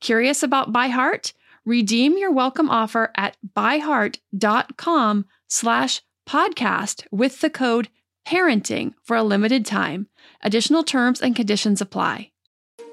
Curious 0.00 0.42
about 0.42 0.72
ByHeart? 0.72 1.32
Redeem 1.66 2.16
your 2.16 2.32
welcome 2.32 2.70
offer 2.70 3.12
at 3.16 3.36
byheart.com 3.54 5.26
slash 5.48 6.02
podcast 6.28 7.06
with 7.10 7.40
the 7.40 7.50
code 7.50 7.88
parenting 8.26 8.94
for 9.02 9.16
a 9.16 9.22
limited 9.22 9.66
time. 9.66 10.06
Additional 10.42 10.82
terms 10.82 11.20
and 11.20 11.36
conditions 11.36 11.80
apply. 11.80 12.30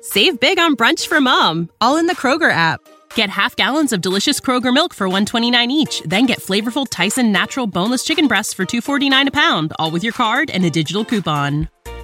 Save 0.02 0.40
big 0.40 0.60
on 0.60 0.76
brunch 0.76 1.08
for 1.08 1.20
mom, 1.22 1.70
all 1.82 1.98
in 1.98 2.08
the 2.08 2.16
Kroger 2.16 2.52
app. 2.52 2.82
Get 3.16 3.30
half 3.30 3.56
gallons 3.56 3.94
of 3.94 4.02
delicious 4.02 4.40
Kroger 4.40 4.74
milk 4.74 4.94
for 4.94 5.08
129 5.08 5.72
each, 5.72 6.02
then 6.06 6.26
get 6.26 6.40
flavorful 6.40 6.86
Tyson 6.90 7.32
natural 7.32 7.68
boneless 7.68 8.04
chicken 8.04 8.28
breasts 8.28 8.54
for 8.54 8.66
249 8.66 9.30
a 9.30 9.32
pound, 9.32 9.74
all 9.80 9.92
with 9.92 10.04
your 10.04 10.14
card 10.14 10.50
and 10.50 10.64
a 10.66 10.70
digital 10.70 11.04
coupon. 11.04 11.70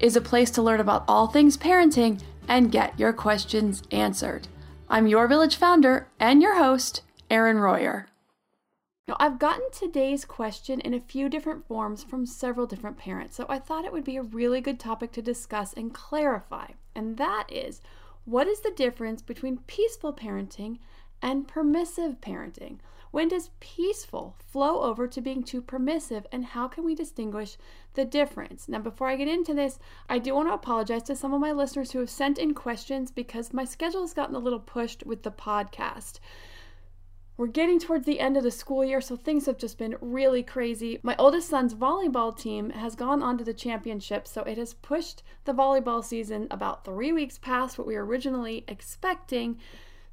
is 0.00 0.16
a 0.16 0.20
place 0.20 0.50
to 0.52 0.62
learn 0.62 0.80
about 0.80 1.04
all 1.08 1.26
things 1.26 1.56
parenting 1.56 2.20
and 2.48 2.72
get 2.72 2.98
your 2.98 3.12
questions 3.12 3.82
answered. 3.90 4.48
I'm 4.88 5.06
your 5.06 5.26
village 5.26 5.56
founder 5.56 6.08
and 6.20 6.42
your 6.42 6.56
host, 6.56 7.02
Erin 7.30 7.58
Royer. 7.58 8.06
Now, 9.06 9.16
I've 9.20 9.38
gotten 9.38 9.70
today's 9.70 10.24
question 10.24 10.80
in 10.80 10.94
a 10.94 11.00
few 11.00 11.28
different 11.28 11.66
forms 11.66 12.02
from 12.02 12.24
several 12.24 12.66
different 12.66 12.96
parents, 12.96 13.36
so 13.36 13.44
I 13.48 13.58
thought 13.58 13.84
it 13.84 13.92
would 13.92 14.04
be 14.04 14.16
a 14.16 14.22
really 14.22 14.60
good 14.60 14.80
topic 14.80 15.12
to 15.12 15.22
discuss 15.22 15.74
and 15.74 15.92
clarify. 15.92 16.68
And 16.94 17.18
that 17.18 17.46
is 17.50 17.82
what 18.24 18.46
is 18.46 18.60
the 18.60 18.70
difference 18.70 19.20
between 19.20 19.58
peaceful 19.66 20.14
parenting 20.14 20.78
and 21.20 21.46
permissive 21.46 22.20
parenting? 22.20 22.78
When 23.14 23.28
does 23.28 23.50
peaceful 23.60 24.34
flow 24.40 24.80
over 24.80 25.06
to 25.06 25.20
being 25.20 25.44
too 25.44 25.62
permissive, 25.62 26.26
and 26.32 26.44
how 26.44 26.66
can 26.66 26.82
we 26.82 26.96
distinguish 26.96 27.56
the 27.92 28.04
difference? 28.04 28.68
Now, 28.68 28.80
before 28.80 29.06
I 29.06 29.14
get 29.14 29.28
into 29.28 29.54
this, 29.54 29.78
I 30.08 30.18
do 30.18 30.34
want 30.34 30.48
to 30.48 30.54
apologize 30.54 31.04
to 31.04 31.14
some 31.14 31.32
of 31.32 31.40
my 31.40 31.52
listeners 31.52 31.92
who 31.92 32.00
have 32.00 32.10
sent 32.10 32.38
in 32.38 32.54
questions 32.54 33.12
because 33.12 33.52
my 33.52 33.64
schedule 33.64 34.00
has 34.00 34.14
gotten 34.14 34.34
a 34.34 34.40
little 34.40 34.58
pushed 34.58 35.06
with 35.06 35.22
the 35.22 35.30
podcast. 35.30 36.18
We're 37.36 37.46
getting 37.46 37.78
towards 37.78 38.04
the 38.04 38.18
end 38.18 38.36
of 38.36 38.42
the 38.42 38.50
school 38.50 38.84
year, 38.84 39.00
so 39.00 39.14
things 39.14 39.46
have 39.46 39.58
just 39.58 39.78
been 39.78 39.94
really 40.00 40.42
crazy. 40.42 40.98
My 41.04 41.14
oldest 41.16 41.48
son's 41.48 41.72
volleyball 41.72 42.36
team 42.36 42.70
has 42.70 42.96
gone 42.96 43.22
on 43.22 43.38
to 43.38 43.44
the 43.44 43.54
championship, 43.54 44.26
so 44.26 44.42
it 44.42 44.58
has 44.58 44.74
pushed 44.74 45.22
the 45.44 45.54
volleyball 45.54 46.02
season 46.02 46.48
about 46.50 46.84
three 46.84 47.12
weeks 47.12 47.38
past 47.38 47.78
what 47.78 47.86
we 47.86 47.94
were 47.94 48.04
originally 48.04 48.64
expecting. 48.66 49.60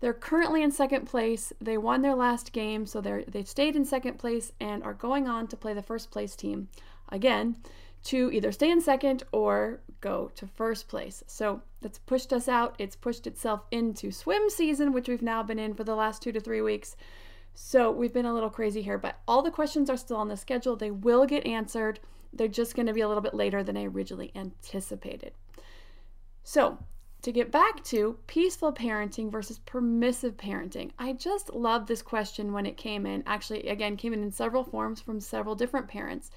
They're 0.01 0.13
currently 0.13 0.63
in 0.63 0.71
second 0.71 1.05
place. 1.05 1.53
They 1.61 1.77
won 1.77 2.01
their 2.01 2.15
last 2.15 2.51
game, 2.51 2.85
so 2.85 2.99
they're 3.01 3.23
they've 3.23 3.47
stayed 3.47 3.75
in 3.75 3.85
second 3.85 4.17
place 4.17 4.51
and 4.59 4.83
are 4.83 4.93
going 4.93 5.27
on 5.27 5.47
to 5.47 5.55
play 5.55 5.73
the 5.73 5.81
first 5.81 6.11
place 6.11 6.35
team 6.35 6.67
again 7.09 7.57
to 8.03 8.31
either 8.31 8.51
stay 8.51 8.71
in 8.71 8.81
second 8.81 9.23
or 9.31 9.79
go 10.01 10.31
to 10.33 10.47
first 10.47 10.87
place. 10.87 11.23
So 11.27 11.61
that's 11.81 11.99
pushed 11.99 12.33
us 12.33 12.47
out. 12.47 12.75
It's 12.79 12.95
pushed 12.95 13.27
itself 13.27 13.61
into 13.69 14.11
swim 14.11 14.49
season, 14.49 14.91
which 14.91 15.07
we've 15.07 15.21
now 15.21 15.43
been 15.43 15.59
in 15.59 15.75
for 15.75 15.83
the 15.83 15.95
last 15.95 16.23
two 16.23 16.31
to 16.31 16.39
three 16.39 16.61
weeks. 16.61 16.95
So 17.53 17.91
we've 17.91 18.13
been 18.13 18.25
a 18.25 18.33
little 18.33 18.49
crazy 18.49 18.81
here, 18.81 18.97
but 18.97 19.19
all 19.27 19.43
the 19.43 19.51
questions 19.51 19.87
are 19.87 19.97
still 19.97 20.17
on 20.17 20.29
the 20.29 20.37
schedule. 20.37 20.75
They 20.75 20.89
will 20.89 21.27
get 21.27 21.45
answered. 21.45 21.99
They're 22.33 22.47
just 22.47 22.75
going 22.75 22.87
to 22.87 22.93
be 22.93 23.01
a 23.01 23.07
little 23.07 23.21
bit 23.21 23.35
later 23.35 23.61
than 23.61 23.77
I 23.77 23.83
originally 23.83 24.31
anticipated. 24.35 25.33
So 26.43 26.79
to 27.21 27.31
get 27.31 27.51
back 27.51 27.83
to 27.85 28.17
peaceful 28.27 28.73
parenting 28.73 29.31
versus 29.31 29.59
permissive 29.59 30.37
parenting. 30.37 30.91
I 30.97 31.13
just 31.13 31.53
love 31.53 31.85
this 31.85 32.01
question 32.01 32.51
when 32.51 32.65
it 32.65 32.77
came 32.77 33.05
in. 33.05 33.23
Actually, 33.27 33.67
again, 33.67 33.97
came 33.97 34.13
in 34.13 34.23
in 34.23 34.31
several 34.31 34.63
forms 34.63 35.01
from 35.01 35.19
several 35.19 35.55
different 35.55 35.87
parents. 35.87 36.31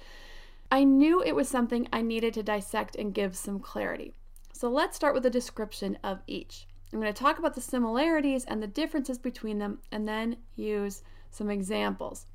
I 0.71 0.83
knew 0.83 1.21
it 1.21 1.35
was 1.35 1.49
something 1.49 1.87
I 1.91 2.01
needed 2.01 2.33
to 2.35 2.43
dissect 2.43 2.95
and 2.95 3.13
give 3.13 3.35
some 3.35 3.59
clarity. 3.59 4.13
So 4.53 4.69
let's 4.69 4.95
start 4.95 5.13
with 5.13 5.25
a 5.25 5.29
description 5.29 5.97
of 6.03 6.19
each. 6.27 6.67
I'm 6.93 7.01
going 7.01 7.11
to 7.11 7.19
talk 7.19 7.39
about 7.39 7.55
the 7.55 7.61
similarities 7.61 8.45
and 8.45 8.61
the 8.61 8.67
differences 8.67 9.17
between 9.17 9.59
them 9.59 9.79
and 9.91 10.07
then 10.07 10.37
use 10.55 11.03
some 11.29 11.49
examples. 11.49 12.25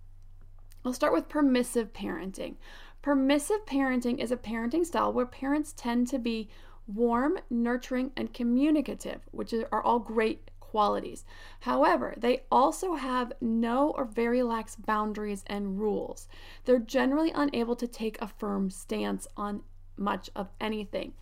I'll 0.84 0.92
start 0.92 1.12
with 1.12 1.28
permissive 1.28 1.92
parenting. 1.92 2.56
Permissive 3.02 3.64
parenting 3.64 4.18
is 4.18 4.30
a 4.30 4.36
parenting 4.36 4.84
style 4.84 5.12
where 5.12 5.24
parents 5.24 5.72
tend 5.74 6.08
to 6.08 6.18
be 6.18 6.50
warm, 6.86 7.38
nurturing, 7.48 8.12
and 8.16 8.32
communicative, 8.34 9.20
which 9.30 9.54
are 9.72 9.82
all 9.82 9.98
great 9.98 10.50
qualities. 10.70 11.24
However, 11.60 12.14
they 12.16 12.42
also 12.50 12.94
have 12.94 13.32
no 13.40 13.90
or 13.90 14.04
very 14.04 14.42
lax 14.42 14.76
boundaries 14.76 15.42
and 15.46 15.80
rules. 15.80 16.28
They're 16.64 16.78
generally 16.78 17.32
unable 17.32 17.74
to 17.76 17.88
take 17.88 18.20
a 18.20 18.28
firm 18.28 18.70
stance 18.70 19.26
on 19.36 19.62
much 19.96 20.30
of 20.36 20.48
anything. 20.60 21.12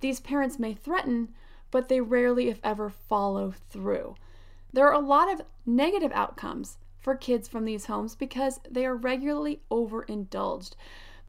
These 0.00 0.20
parents 0.20 0.58
may 0.58 0.74
threaten, 0.74 1.34
but 1.70 1.88
they 1.88 2.00
rarely, 2.00 2.48
if 2.48 2.60
ever, 2.62 2.90
follow 2.90 3.52
through. 3.70 4.14
There 4.72 4.86
are 4.86 4.94
a 4.94 5.00
lot 5.00 5.32
of 5.32 5.42
negative 5.66 6.12
outcomes 6.12 6.78
for 7.00 7.16
kids 7.16 7.48
from 7.48 7.64
these 7.64 7.86
homes 7.86 8.14
because 8.14 8.60
they 8.70 8.86
are 8.86 8.94
regularly 8.94 9.62
overindulged. 9.70 10.76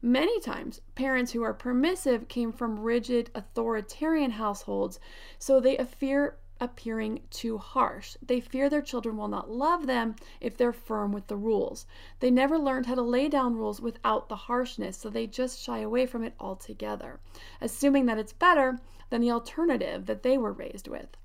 Many 0.06 0.38
times, 0.38 0.82
parents 0.94 1.32
who 1.32 1.42
are 1.44 1.54
permissive 1.54 2.28
came 2.28 2.52
from 2.52 2.80
rigid 2.80 3.30
authoritarian 3.34 4.32
households, 4.32 5.00
so 5.38 5.60
they 5.60 5.78
fear 5.78 6.36
appearing 6.60 7.22
too 7.30 7.56
harsh. 7.56 8.18
They 8.20 8.38
fear 8.38 8.68
their 8.68 8.82
children 8.82 9.16
will 9.16 9.28
not 9.28 9.50
love 9.50 9.86
them 9.86 10.16
if 10.42 10.58
they're 10.58 10.74
firm 10.74 11.12
with 11.12 11.28
the 11.28 11.38
rules. 11.38 11.86
They 12.20 12.30
never 12.30 12.58
learned 12.58 12.84
how 12.84 12.96
to 12.96 13.00
lay 13.00 13.30
down 13.30 13.56
rules 13.56 13.80
without 13.80 14.28
the 14.28 14.36
harshness, 14.36 14.98
so 14.98 15.08
they 15.08 15.26
just 15.26 15.58
shy 15.58 15.78
away 15.78 16.04
from 16.04 16.22
it 16.22 16.34
altogether, 16.38 17.18
assuming 17.62 18.04
that 18.04 18.18
it's 18.18 18.34
better 18.34 18.80
than 19.08 19.22
the 19.22 19.30
alternative 19.30 20.04
that 20.04 20.22
they 20.22 20.36
were 20.36 20.52
raised 20.52 20.86
with. 20.86 21.16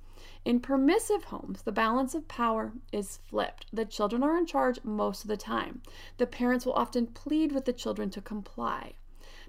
In 0.50 0.60
permissive 0.60 1.26
homes, 1.26 1.62
the 1.62 1.72
balance 1.72 2.16
of 2.16 2.28
power 2.28 2.74
is 2.92 3.20
flipped. 3.28 3.68
The 3.72 3.86
children 3.86 4.24
are 4.24 4.36
in 4.36 4.48
charge 4.48 4.84
most 4.84 5.24
of 5.24 5.28
the 5.28 5.38
time. 5.38 5.84
The 6.18 6.26
parents 6.26 6.66
will 6.66 6.74
often 6.74 7.06
plead 7.06 7.52
with 7.52 7.66
the 7.66 7.72
children 7.72 8.10
to 8.10 8.20
comply. 8.20 8.94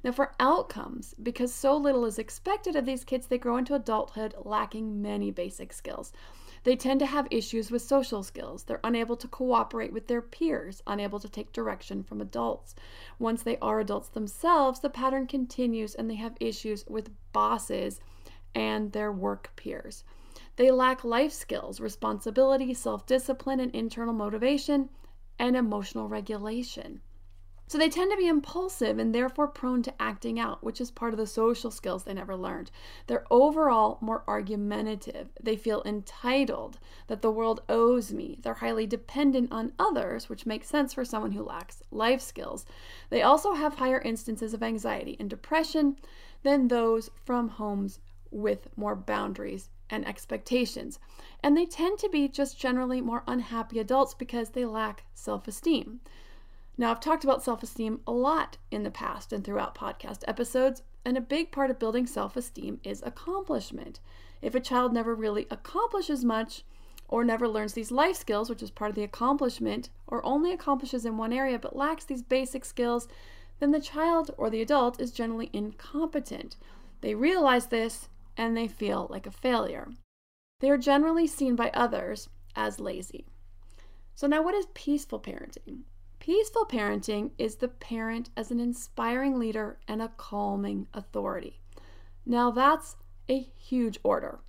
Now, 0.05 0.13
for 0.13 0.35
outcomes, 0.39 1.15
because 1.15 1.55
so 1.55 1.75
little 1.75 2.05
is 2.05 2.19
expected 2.19 2.77
of 2.77 2.85
these 2.85 3.03
kids, 3.03 3.29
they 3.29 3.39
grow 3.39 3.57
into 3.57 3.75
adulthood 3.75 4.35
lacking 4.45 5.01
many 5.01 5.31
basic 5.31 5.73
skills. 5.73 6.13
They 6.65 6.77
tend 6.77 7.01
to 7.01 7.07
have 7.07 7.27
issues 7.31 7.71
with 7.71 7.81
social 7.81 8.23
skills. 8.23 8.65
They're 8.65 8.79
unable 8.85 9.17
to 9.17 9.27
cooperate 9.27 9.95
with 9.95 10.07
their 10.07 10.21
peers, 10.21 10.83
unable 10.87 11.19
to 11.21 11.31
take 11.31 11.55
direction 11.55 12.03
from 12.03 12.21
adults. 12.21 12.75
Once 13.19 13.43
they 13.43 13.57
are 13.63 13.81
adults 13.81 14.11
themselves, 14.11 14.81
the 14.81 14.91
pattern 14.91 15.27
continues 15.27 15.95
and 15.95 16.11
they 16.11 16.17
have 16.17 16.37
issues 16.41 16.85
with 16.87 17.09
bosses 17.33 18.01
and 18.55 18.93
their 18.93 19.11
work 19.11 19.53
peers. 19.57 20.05
They 20.61 20.71
lack 20.71 21.05
life 21.05 21.33
skills, 21.33 21.81
responsibility, 21.81 22.75
self 22.75 23.07
discipline, 23.07 23.61
and 23.61 23.75
internal 23.75 24.13
motivation, 24.13 24.91
and 25.39 25.57
emotional 25.57 26.07
regulation. 26.07 27.01
So 27.67 27.79
they 27.79 27.89
tend 27.89 28.11
to 28.11 28.19
be 28.19 28.29
impulsive 28.29 28.99
and 28.99 29.15
therefore 29.15 29.49
prone 29.49 29.83
to 29.85 29.95
acting 29.99 30.39
out, 30.39 30.63
which 30.63 30.79
is 30.79 30.91
part 30.91 31.15
of 31.15 31.19
the 31.19 31.27
social 31.27 31.71
skills 31.71 32.05
they 32.05 32.13
never 32.13 32.37
learned. 32.37 32.71
They're 33.07 33.25
overall 33.31 33.97
more 34.03 34.23
argumentative. 34.29 35.31
They 35.43 35.57
feel 35.57 35.83
entitled 35.87 36.79
that 37.07 37.23
the 37.23 37.31
world 37.31 37.63
owes 37.71 38.13
me. 38.13 38.39
They're 38.43 38.53
highly 38.53 38.87
dependent 38.87 39.51
on 39.51 39.73
others, 39.79 40.29
which 40.29 40.45
makes 40.45 40.69
sense 40.69 40.93
for 40.93 41.07
someone 41.07 41.33
who 41.33 41.43
lacks 41.43 41.83
life 41.91 42.21
skills. 42.21 42.67
They 43.09 43.23
also 43.23 43.55
have 43.55 43.77
higher 43.77 44.03
instances 44.03 44.53
of 44.53 44.63
anxiety 44.63 45.17
and 45.19 45.31
depression 45.31 45.97
than 46.43 46.69
those 46.69 47.09
from 47.25 47.49
homes 47.49 47.99
with 48.31 48.69
more 48.77 48.95
boundaries 48.95 49.71
and 49.91 50.07
expectations. 50.07 50.99
And 51.43 51.57
they 51.57 51.67
tend 51.67 51.99
to 51.99 52.09
be 52.09 52.29
just 52.29 52.59
generally 52.59 53.01
more 53.01 53.25
unhappy 53.27 53.79
adults 53.79 54.15
because 54.15 54.51
they 54.51 54.65
lack 54.65 55.05
self 55.15 55.49
esteem. 55.49 56.01
Now, 56.79 56.91
I've 56.91 57.01
talked 57.01 57.25
about 57.25 57.43
self 57.43 57.63
esteem 57.63 58.01
a 58.07 58.13
lot 58.13 58.57
in 58.71 58.85
the 58.85 58.91
past 58.91 59.33
and 59.33 59.45
throughout 59.45 59.75
podcast 59.75 60.23
episodes, 60.27 60.83
and 61.05 61.17
a 61.17 61.21
big 61.21 61.51
part 61.53 61.71
of 61.71 61.79
building 61.79 62.07
self 62.07 62.37
esteem 62.37 62.81
is 62.85 63.03
accomplishment. 63.05 64.01
If 64.41 64.55
a 64.55 64.61
child 64.61 64.93
never 64.93 65.15
really 65.15 65.47
accomplishes 65.51 66.25
much, 66.25 66.65
or 67.09 67.25
never 67.25 67.49
learns 67.49 67.73
these 67.75 67.91
life 67.91 68.17
skills, 68.17 68.49
which 68.49 68.63
is 68.63 68.71
part 68.71 68.91
of 68.91 68.95
the 68.95 69.03
accomplishment, 69.03 69.91
or 70.07 70.25
only 70.25 70.53
accomplishes 70.53 71.05
in 71.05 71.17
one 71.17 71.33
area 71.33 71.59
but 71.59 71.77
lacks 71.77 72.05
these 72.05 72.23
basic 72.23 72.65
skills, 72.65 73.09
then 73.59 73.73
the 73.73 73.81
child 73.81 74.31
or 74.39 74.49
the 74.49 74.63
adult 74.63 75.01
is 75.01 75.11
generally 75.11 75.51
incompetent. 75.53 76.57
They 77.01 77.15
realize 77.15 77.67
this 77.67 78.09
and 78.37 78.57
they 78.57 78.69
feel 78.69 79.07
like 79.11 79.27
a 79.27 79.31
failure. 79.31 79.89
They 80.61 80.71
are 80.71 80.79
generally 80.79 81.27
seen 81.27 81.57
by 81.57 81.71
others 81.75 82.29
as 82.55 82.81
lazy. 82.81 83.27
So, 84.15 84.27
now 84.27 84.43
what 84.43 84.55
is 84.55 84.67
peaceful 84.75 85.21
parenting? 85.21 85.83
Peaceful 86.19 86.67
parenting 86.67 87.31
is 87.39 87.57
the 87.57 87.69
parent 87.69 88.29
as 88.37 88.51
an 88.51 88.61
inspiring 88.61 89.39
leader 89.39 89.79
and 89.89 90.03
a 90.03 90.13
calming 90.17 90.87
authority. 90.93 91.61
Now, 92.27 92.51
that's 92.51 92.97
a 93.29 93.49
huge 93.57 93.99
order. 94.03 94.41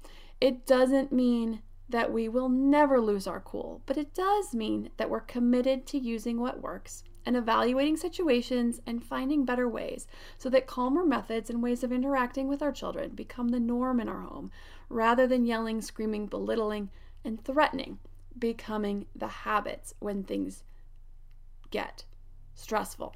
It 0.41 0.65
doesn't 0.65 1.13
mean 1.13 1.61
that 1.87 2.11
we 2.11 2.27
will 2.27 2.49
never 2.49 2.99
lose 2.99 3.27
our 3.27 3.39
cool, 3.39 3.81
but 3.85 3.97
it 3.97 4.13
does 4.13 4.53
mean 4.53 4.89
that 4.97 5.09
we're 5.09 5.21
committed 5.21 5.85
to 5.87 5.97
using 5.97 6.39
what 6.39 6.61
works 6.61 7.03
and 7.25 7.37
evaluating 7.37 7.97
situations 7.97 8.81
and 8.85 9.03
finding 9.03 9.45
better 9.45 9.67
ways 9.67 10.07
so 10.37 10.49
that 10.49 10.67
calmer 10.67 11.05
methods 11.05 11.49
and 11.49 11.61
ways 11.61 11.83
of 11.83 11.91
interacting 11.91 12.47
with 12.47 12.61
our 12.61 12.71
children 12.71 13.11
become 13.11 13.49
the 13.49 13.59
norm 13.59 13.99
in 13.99 14.09
our 14.09 14.21
home 14.21 14.51
rather 14.89 15.27
than 15.27 15.45
yelling, 15.45 15.81
screaming, 15.81 16.27
belittling, 16.27 16.89
and 17.23 17.43
threatening 17.43 17.99
becoming 18.37 19.05
the 19.15 19.27
habits 19.27 19.93
when 19.99 20.23
things 20.23 20.63
get 21.69 22.05
stressful. 22.55 23.15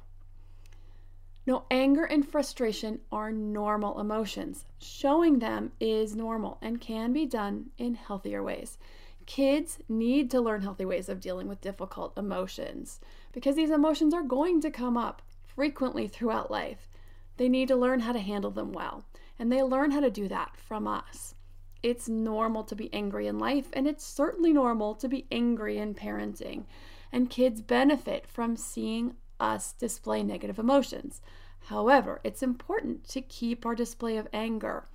No, 1.46 1.64
anger 1.70 2.04
and 2.04 2.26
frustration 2.26 3.00
are 3.12 3.30
normal 3.30 4.00
emotions. 4.00 4.64
Showing 4.80 5.38
them 5.38 5.72
is 5.78 6.16
normal 6.16 6.58
and 6.60 6.80
can 6.80 7.12
be 7.12 7.24
done 7.24 7.70
in 7.78 7.94
healthier 7.94 8.42
ways. 8.42 8.78
Kids 9.26 9.78
need 9.88 10.30
to 10.30 10.40
learn 10.40 10.62
healthy 10.62 10.84
ways 10.84 11.08
of 11.08 11.20
dealing 11.20 11.48
with 11.48 11.60
difficult 11.60 12.16
emotions 12.16 13.00
because 13.32 13.56
these 13.56 13.70
emotions 13.70 14.14
are 14.14 14.22
going 14.22 14.60
to 14.60 14.70
come 14.70 14.96
up 14.96 15.22
frequently 15.44 16.08
throughout 16.08 16.50
life. 16.50 16.88
They 17.36 17.48
need 17.48 17.68
to 17.68 17.76
learn 17.76 18.00
how 18.00 18.12
to 18.12 18.20
handle 18.20 18.50
them 18.50 18.72
well, 18.72 19.04
and 19.38 19.52
they 19.52 19.62
learn 19.62 19.90
how 19.90 20.00
to 20.00 20.10
do 20.10 20.28
that 20.28 20.56
from 20.56 20.86
us. 20.86 21.34
It's 21.82 22.08
normal 22.08 22.64
to 22.64 22.74
be 22.74 22.92
angry 22.94 23.26
in 23.26 23.38
life, 23.38 23.68
and 23.72 23.86
it's 23.86 24.04
certainly 24.04 24.52
normal 24.52 24.94
to 24.94 25.08
be 25.08 25.26
angry 25.30 25.76
in 25.78 25.94
parenting 25.94 26.64
and 27.12 27.30
kids 27.30 27.60
benefit 27.60 28.26
from 28.26 28.56
seeing 28.56 29.14
us 29.38 29.72
display 29.72 30.22
negative 30.22 30.58
emotions. 30.58 31.22
However, 31.66 32.20
it's 32.24 32.42
important 32.42 33.08
to 33.08 33.20
keep 33.20 33.64
our 33.64 33.74
display 33.74 34.16
of 34.16 34.28
anger 34.32 34.86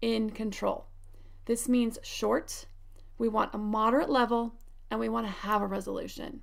in 0.00 0.30
control. 0.30 0.86
This 1.46 1.68
means 1.68 1.98
short, 2.02 2.66
we 3.20 3.28
want 3.28 3.54
a 3.54 3.58
moderate 3.58 4.08
level, 4.08 4.54
and 4.90 4.98
we 4.98 5.10
want 5.10 5.26
to 5.26 5.32
have 5.32 5.60
a 5.60 5.66
resolution. 5.66 6.40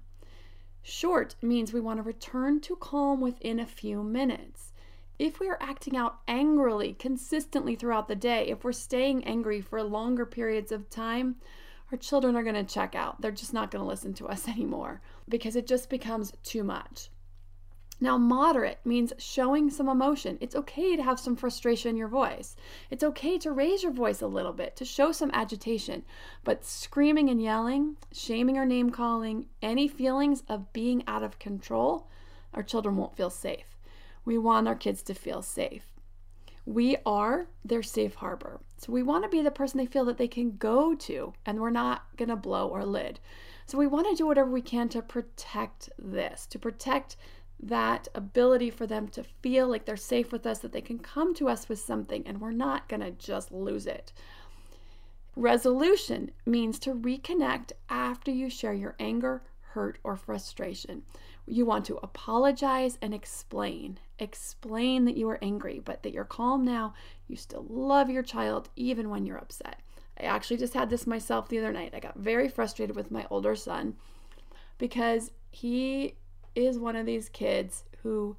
Short 0.83 1.35
means 1.41 1.73
we 1.73 1.79
want 1.79 1.97
to 1.97 2.03
return 2.03 2.61
to 2.61 2.75
calm 2.75 3.19
within 3.19 3.59
a 3.59 3.65
few 3.65 4.03
minutes. 4.03 4.73
If 5.17 5.39
we 5.39 5.49
are 5.49 5.57
acting 5.59 5.97
out 5.97 6.19
angrily 6.27 6.93
consistently 6.93 7.75
throughout 7.75 8.07
the 8.07 8.15
day, 8.15 8.49
if 8.49 8.63
we're 8.63 8.73
staying 8.73 9.23
angry 9.23 9.59
for 9.59 9.81
longer 9.81 10.23
periods 10.23 10.71
of 10.71 10.87
time, 10.91 11.37
our 11.91 11.97
children 11.97 12.35
are 12.35 12.43
going 12.43 12.53
to 12.53 12.63
check 12.63 12.93
out. 12.93 13.21
They're 13.21 13.31
just 13.31 13.55
not 13.55 13.71
going 13.71 13.83
to 13.83 13.89
listen 13.89 14.13
to 14.13 14.27
us 14.27 14.47
anymore 14.47 15.01
because 15.27 15.55
it 15.55 15.65
just 15.65 15.89
becomes 15.89 16.31
too 16.43 16.63
much. 16.63 17.09
Now, 17.99 18.17
moderate 18.17 18.79
means 18.85 19.13
showing 19.17 19.69
some 19.69 19.89
emotion. 19.89 20.37
It's 20.39 20.55
okay 20.55 20.95
to 20.95 21.03
have 21.03 21.19
some 21.19 21.35
frustration 21.35 21.89
in 21.89 21.97
your 21.97 22.07
voice. 22.07 22.55
It's 22.91 23.03
okay 23.03 23.37
to 23.39 23.51
raise 23.51 23.83
your 23.83 23.91
voice 23.91 24.21
a 24.21 24.27
little 24.27 24.53
bit, 24.53 24.75
to 24.75 24.85
show 24.85 25.11
some 25.11 25.31
agitation. 25.33 26.03
But 26.43 26.63
screaming 26.63 27.29
and 27.29 27.41
yelling, 27.41 27.97
shaming 28.11 28.57
or 28.57 28.65
name 28.65 28.91
calling, 28.91 29.47
any 29.61 29.87
feelings 29.87 30.43
of 30.47 30.73
being 30.73 31.03
out 31.07 31.23
of 31.23 31.39
control, 31.39 32.07
our 32.53 32.63
children 32.63 32.97
won't 32.97 33.17
feel 33.17 33.31
safe. 33.31 33.77
We 34.25 34.37
want 34.37 34.67
our 34.67 34.75
kids 34.75 35.01
to 35.03 35.13
feel 35.13 35.41
safe 35.41 35.97
we 36.67 36.97
are 37.05 37.47
their 37.63 37.81
safe 37.81 38.15
harbor. 38.15 38.59
So 38.77 38.91
we 38.91 39.01
want 39.01 39.23
to 39.23 39.29
be 39.29 39.41
the 39.41 39.49
person 39.49 39.77
they 39.77 39.85
feel 39.85 40.03
that 40.05 40.17
they 40.17 40.27
can 40.27 40.57
go 40.57 40.93
to, 40.93 41.33
and 41.45 41.61
we're 41.61 41.69
not 41.69 42.05
going 42.17 42.27
to 42.27 42.35
blow 42.35 42.73
our 42.73 42.85
lid. 42.85 43.21
So 43.65 43.77
we 43.77 43.87
want 43.87 44.07
to 44.09 44.15
do 44.15 44.27
whatever 44.27 44.51
we 44.51 44.61
can 44.61 44.89
to 44.89 45.01
protect 45.01 45.89
this, 45.97 46.45
to 46.47 46.59
protect 46.59 47.15
that 47.59 48.07
ability 48.13 48.69
for 48.69 48.85
them 48.85 49.07
to 49.07 49.23
feel 49.23 49.67
like 49.67 49.85
they're 49.85 49.97
safe 49.97 50.31
with 50.31 50.45
us, 50.45 50.59
that 50.59 50.71
they 50.71 50.81
can 50.81 50.99
come 50.99 51.33
to 51.35 51.49
us 51.49 51.67
with 51.67 51.79
something, 51.79 52.23
and 52.25 52.39
we're 52.39 52.51
not 52.51 52.87
going 52.87 53.01
to 53.01 53.11
just 53.11 53.51
lose 53.51 53.87
it. 53.87 54.13
Resolution 55.35 56.31
means 56.45 56.79
to 56.79 56.93
reconnect 56.93 57.71
after 57.89 58.31
you 58.31 58.49
share 58.49 58.73
your 58.73 58.95
anger, 58.99 59.43
hurt, 59.61 59.99
or 60.03 60.15
frustration. 60.15 61.03
You 61.45 61.65
want 61.65 61.85
to 61.85 61.97
apologize 61.97 62.97
and 63.01 63.13
explain. 63.13 63.99
Explain 64.19 65.05
that 65.05 65.15
you 65.15 65.29
are 65.29 65.39
angry, 65.41 65.79
but 65.83 66.03
that 66.03 66.11
you're 66.11 66.25
calm 66.25 66.65
now. 66.65 66.93
You 67.27 67.35
still 67.35 67.65
love 67.69 68.09
your 68.09 68.23
child 68.23 68.69
even 68.75 69.09
when 69.09 69.25
you're 69.25 69.37
upset. 69.37 69.79
I 70.19 70.23
actually 70.23 70.57
just 70.57 70.73
had 70.73 70.89
this 70.89 71.05
myself 71.05 71.47
the 71.47 71.59
other 71.59 71.71
night. 71.71 71.93
I 71.93 71.99
got 71.99 72.17
very 72.17 72.49
frustrated 72.49 72.95
with 72.95 73.11
my 73.11 73.25
older 73.29 73.55
son 73.55 73.95
because 74.77 75.31
he 75.51 76.15
is 76.57 76.79
one 76.79 76.95
of 76.95 77.05
these 77.05 77.29
kids 77.29 77.83
who 78.03 78.35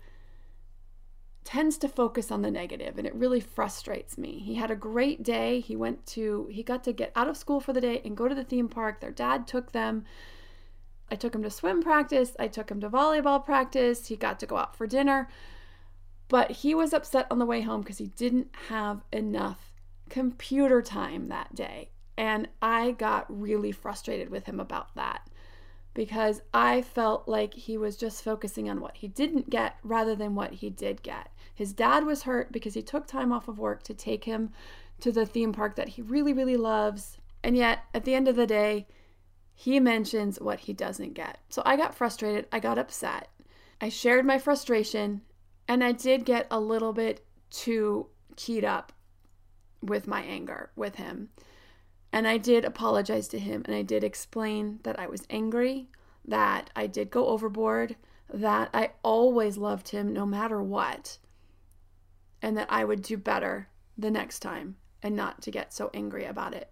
tends 1.45 1.79
to 1.79 1.89
focus 1.89 2.31
on 2.31 2.43
the 2.43 2.51
negative 2.51 2.99
and 2.99 3.07
it 3.07 3.15
really 3.15 3.41
frustrates 3.41 4.19
me. 4.19 4.39
He 4.39 4.57
had 4.57 4.71
a 4.71 4.77
great 4.77 5.23
day. 5.23 5.61
He 5.61 5.77
went 5.77 6.05
to 6.09 6.47
he 6.51 6.63
got 6.63 6.85
to 6.85 6.93
get 6.93 7.13
out 7.17 7.29
of 7.29 7.39
school 7.39 7.61
for 7.61 7.73
the 7.73 7.81
day 7.81 8.03
and 8.05 8.17
go 8.17 8.29
to 8.29 8.35
the 8.35 8.45
theme 8.45 8.69
park. 8.69 9.01
Their 9.01 9.11
dad 9.11 9.47
took 9.47 9.73
them 9.73 10.05
I 11.11 11.15
took 11.15 11.35
him 11.35 11.43
to 11.43 11.51
swim 11.51 11.83
practice, 11.83 12.37
I 12.39 12.49
took 12.49 12.71
him 12.71 12.81
to 12.81 12.91
volleyball 12.91 13.43
practice, 13.43 14.09
he 14.09 14.17
got 14.17 14.39
to 14.41 14.47
go 14.47 14.59
out 14.59 14.77
for 14.77 14.87
dinner. 14.87 15.29
But 16.29 16.51
he 16.51 16.75
was 16.75 16.93
upset 16.93 17.27
on 17.31 17.39
the 17.39 17.47
way 17.47 17.63
home 17.63 17.81
because 17.81 17.97
he 17.97 18.09
didn't 18.09 18.51
have 18.69 19.01
enough 19.11 19.73
computer 20.11 20.83
time 20.83 21.29
that 21.29 21.55
day. 21.55 21.89
And 22.19 22.49
I 22.61 22.91
got 22.91 23.25
really 23.29 23.73
frustrated 23.73 24.29
with 24.29 24.45
him 24.45 24.61
about 24.61 24.95
that 24.97 25.31
because 25.95 26.43
I 26.55 26.83
felt 26.83 27.27
like 27.27 27.55
he 27.55 27.77
was 27.77 27.97
just 27.97 28.23
focusing 28.23 28.69
on 28.69 28.81
what 28.81 28.97
he 28.99 29.09
didn't 29.09 29.51
get 29.51 29.77
rather 29.83 30.15
than 30.15 30.35
what 30.35 30.55
he 30.55 30.71
did 30.71 31.03
get. 31.03 31.33
His 31.55 31.73
dad 31.73 32.05
was 32.05 32.23
hurt 32.23 32.53
because 32.53 32.75
he 32.75 32.83
took 32.83 33.07
time 33.07 33.33
off 33.33 33.49
of 33.49 33.59
work 33.59 33.83
to 33.85 33.95
take 33.95 34.25
him 34.25 34.51
to 35.01 35.11
the 35.11 35.27
theme 35.27 35.53
park 35.53 35.77
that 35.77 35.91
he 35.91 36.03
really, 36.03 36.33
really 36.33 36.57
loves. 36.57 37.19
And 37.43 37.57
yet, 37.57 37.81
at 37.95 38.05
the 38.05 38.15
end 38.15 38.29
of 38.29 38.37
the 38.37 38.47
day, 38.47 38.87
he 39.55 39.81
mentions 39.81 40.41
what 40.41 40.61
he 40.61 40.73
doesn't 40.73 41.15
get. 41.15 41.39
So 41.49 41.63
I 41.67 41.77
got 41.77 41.95
frustrated. 41.95 42.47
I 42.53 42.61
got 42.61 42.79
upset. 42.79 43.29
I 43.81 43.89
shared 43.89 44.25
my 44.25 44.39
frustration, 44.39 45.23
and 45.67 45.83
I 45.83 45.93
did 45.93 46.25
get 46.25 46.47
a 46.51 46.61
little 46.61 46.93
bit 46.93 47.25
too 47.51 48.07
keyed 48.37 48.65
up 48.65 48.93
with 49.83 50.07
my 50.07 50.23
anger 50.23 50.71
with 50.77 50.97
him. 50.97 51.31
And 52.13 52.27
I 52.29 52.39
did 52.39 52.65
apologize 52.65 53.29
to 53.29 53.39
him, 53.39 53.63
and 53.67 53.75
I 53.75 53.83
did 53.83 54.03
explain 54.05 54.81
that 54.83 54.99
I 54.99 55.07
was 55.07 55.27
angry, 55.31 55.89
that 56.25 56.71
I 56.77 56.87
did 56.87 57.11
go 57.11 57.27
overboard, 57.29 57.97
that 58.33 58.71
I 58.75 58.93
always 59.03 59.57
loved 59.59 59.89
him 59.91 60.13
no 60.13 60.27
matter 60.27 60.63
what. 60.63 61.19
and 62.43 62.57
that 62.57 62.71
I 62.71 62.85
would 62.85 63.03
do 63.03 63.17
better 63.17 63.69
the 63.97 64.11
next 64.11 64.41
time 64.41 64.77
and 65.03 65.17
not 65.17 65.43
to 65.43 65.51
get 65.51 65.73
so 65.73 65.91
angry 65.95 66.25
about 66.25 66.55
it. 66.55 66.71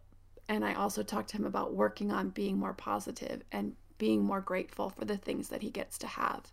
And 0.49 0.64
I 0.64 0.75
also 0.75 1.02
talked 1.02 1.31
to 1.31 1.37
him 1.38 1.45
about 1.45 1.75
working 1.75 2.12
on 2.12 2.31
being 2.31 2.59
more 2.59 2.73
positive 2.75 3.43
and 3.50 3.75
being 3.99 4.23
more 4.23 4.40
grateful 4.40 4.90
for 4.90 5.05
the 5.05 5.16
things 5.16 5.49
that 5.49 5.62
he 5.62 5.71
gets 5.71 5.99
to 5.99 6.07
have. 6.07 6.52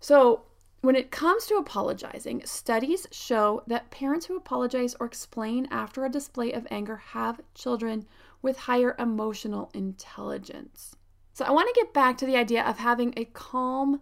So, 0.00 0.42
when 0.82 0.96
it 0.96 1.12
comes 1.12 1.46
to 1.46 1.54
apologizing, 1.54 2.42
studies 2.44 3.06
show 3.12 3.62
that 3.68 3.90
parents 3.92 4.26
who 4.26 4.36
apologize 4.36 4.96
or 4.98 5.06
explain 5.06 5.68
after 5.70 6.04
a 6.04 6.10
display 6.10 6.52
of 6.52 6.66
anger 6.72 6.96
have 6.96 7.40
children 7.54 8.04
with 8.42 8.58
higher 8.58 8.96
emotional 8.98 9.70
intelligence. 9.74 10.96
So, 11.32 11.44
I 11.44 11.52
want 11.52 11.72
to 11.72 11.80
get 11.80 11.94
back 11.94 12.18
to 12.18 12.26
the 12.26 12.36
idea 12.36 12.64
of 12.64 12.78
having 12.78 13.14
a 13.16 13.26
calm, 13.26 14.00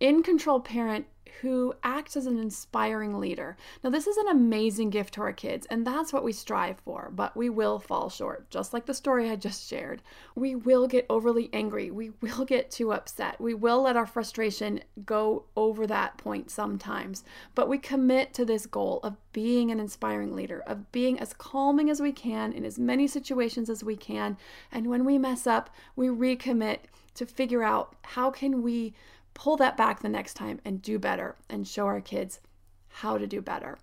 in 0.00 0.22
control 0.22 0.60
parent 0.60 1.06
who 1.40 1.74
acts 1.82 2.16
as 2.16 2.26
an 2.26 2.38
inspiring 2.38 3.20
leader. 3.20 3.56
Now, 3.82 3.90
this 3.90 4.06
is 4.06 4.16
an 4.16 4.28
amazing 4.28 4.90
gift 4.90 5.14
to 5.14 5.20
our 5.20 5.32
kids, 5.32 5.66
and 5.68 5.86
that's 5.86 6.12
what 6.12 6.24
we 6.24 6.32
strive 6.32 6.78
for, 6.78 7.10
but 7.14 7.36
we 7.36 7.50
will 7.50 7.78
fall 7.78 8.08
short, 8.08 8.48
just 8.50 8.72
like 8.72 8.86
the 8.86 8.94
story 8.94 9.28
I 9.28 9.36
just 9.36 9.68
shared. 9.68 10.00
We 10.34 10.54
will 10.54 10.86
get 10.86 11.06
overly 11.10 11.50
angry. 11.52 11.90
We 11.90 12.12
will 12.20 12.44
get 12.46 12.70
too 12.70 12.92
upset. 12.92 13.40
We 13.40 13.54
will 13.54 13.82
let 13.82 13.96
our 13.96 14.06
frustration 14.06 14.80
go 15.04 15.44
over 15.56 15.86
that 15.86 16.16
point 16.18 16.50
sometimes, 16.50 17.24
but 17.54 17.68
we 17.68 17.78
commit 17.78 18.32
to 18.34 18.44
this 18.44 18.66
goal 18.66 19.00
of 19.02 19.16
being 19.32 19.70
an 19.70 19.80
inspiring 19.80 20.34
leader, 20.34 20.62
of 20.66 20.90
being 20.92 21.18
as 21.18 21.34
calming 21.34 21.90
as 21.90 22.00
we 22.00 22.12
can 22.12 22.52
in 22.52 22.64
as 22.64 22.78
many 22.78 23.06
situations 23.06 23.68
as 23.68 23.82
we 23.82 23.96
can. 23.96 24.36
And 24.70 24.86
when 24.86 25.04
we 25.04 25.18
mess 25.18 25.46
up, 25.46 25.70
we 25.96 26.06
recommit 26.06 26.78
to 27.14 27.26
figure 27.26 27.62
out 27.62 27.94
how 28.02 28.30
can 28.30 28.62
we 28.62 28.94
pull 29.34 29.56
that 29.56 29.76
back 29.76 30.00
the 30.00 30.08
next 30.08 30.34
time 30.34 30.60
and 30.64 30.80
do 30.80 30.98
better 30.98 31.36
and 31.50 31.66
show 31.66 31.86
our 31.86 32.00
kids 32.00 32.40
how 32.88 33.18
to 33.18 33.26
do 33.26 33.42
better. 33.42 33.78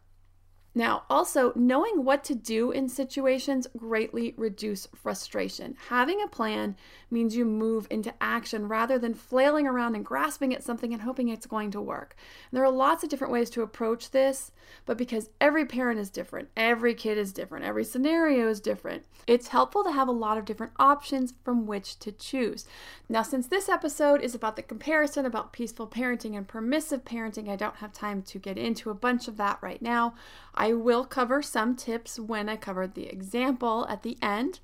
Now, 0.73 1.03
also, 1.09 1.51
knowing 1.53 2.05
what 2.05 2.23
to 2.25 2.35
do 2.35 2.71
in 2.71 2.87
situations 2.87 3.67
greatly 3.77 4.33
reduce 4.37 4.87
frustration. 4.95 5.75
Having 5.89 6.21
a 6.21 6.27
plan 6.27 6.77
means 7.09 7.35
you 7.35 7.43
move 7.43 7.87
into 7.89 8.13
action 8.21 8.69
rather 8.69 8.97
than 8.97 9.13
flailing 9.13 9.67
around 9.67 9.95
and 9.95 10.05
grasping 10.05 10.53
at 10.53 10.63
something 10.63 10.93
and 10.93 11.01
hoping 11.01 11.27
it's 11.27 11.45
going 11.45 11.71
to 11.71 11.81
work. 11.81 12.15
And 12.49 12.57
there 12.57 12.63
are 12.63 12.71
lots 12.71 13.03
of 13.03 13.09
different 13.09 13.33
ways 13.33 13.49
to 13.49 13.61
approach 13.61 14.11
this, 14.11 14.51
but 14.85 14.97
because 14.97 15.29
every 15.41 15.65
parent 15.65 15.99
is 15.99 16.09
different, 16.09 16.47
every 16.55 16.93
kid 16.93 17.17
is 17.17 17.33
different, 17.33 17.65
every 17.65 17.83
scenario 17.83 18.47
is 18.47 18.61
different, 18.61 19.03
it's 19.27 19.49
helpful 19.49 19.83
to 19.83 19.91
have 19.91 20.07
a 20.07 20.13
lot 20.13 20.37
of 20.37 20.45
different 20.45 20.71
options 20.79 21.33
from 21.43 21.67
which 21.67 21.99
to 21.99 22.13
choose. 22.13 22.65
Now, 23.09 23.23
since 23.23 23.47
this 23.47 23.67
episode 23.67 24.21
is 24.21 24.33
about 24.33 24.55
the 24.55 24.63
comparison 24.63 25.25
about 25.25 25.51
peaceful 25.51 25.87
parenting 25.87 26.37
and 26.37 26.47
permissive 26.47 27.03
parenting, 27.03 27.49
I 27.49 27.57
don't 27.57 27.75
have 27.75 27.91
time 27.91 28.21
to 28.23 28.39
get 28.39 28.57
into 28.57 28.89
a 28.89 28.95
bunch 28.95 29.27
of 29.27 29.35
that 29.35 29.59
right 29.61 29.81
now. 29.81 30.13
I 30.61 30.73
will 30.73 31.05
cover 31.05 31.41
some 31.41 31.75
tips 31.75 32.19
when 32.19 32.47
I 32.47 32.55
cover 32.55 32.85
the 32.85 33.07
example 33.07 33.87
at 33.89 34.03
the 34.03 34.15
end. 34.21 34.59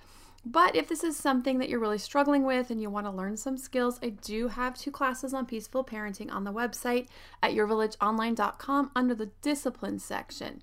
But 0.46 0.76
if 0.76 0.88
this 0.88 1.04
is 1.04 1.18
something 1.18 1.58
that 1.58 1.70
you're 1.70 1.80
really 1.80 1.98
struggling 1.98 2.44
with 2.44 2.70
and 2.70 2.80
you 2.80 2.92
want 2.92 3.08
to 3.08 3.12
learn 3.12 3.36
some 3.36 3.58
skills, 3.58 4.00
I 4.04 4.10
do 4.10 4.50
have 4.50 4.78
two 4.78 4.92
classes 4.92 5.34
on 5.34 5.48
peaceful 5.48 5.84
parenting 5.84 6.32
on 6.32 6.44
the 6.44 6.54
website 6.54 7.08
at 7.42 7.54
yourvillageonline.com 7.54 8.92
under 8.96 9.16
the 9.16 9.32
discipline 9.42 9.98
section. 9.98 10.62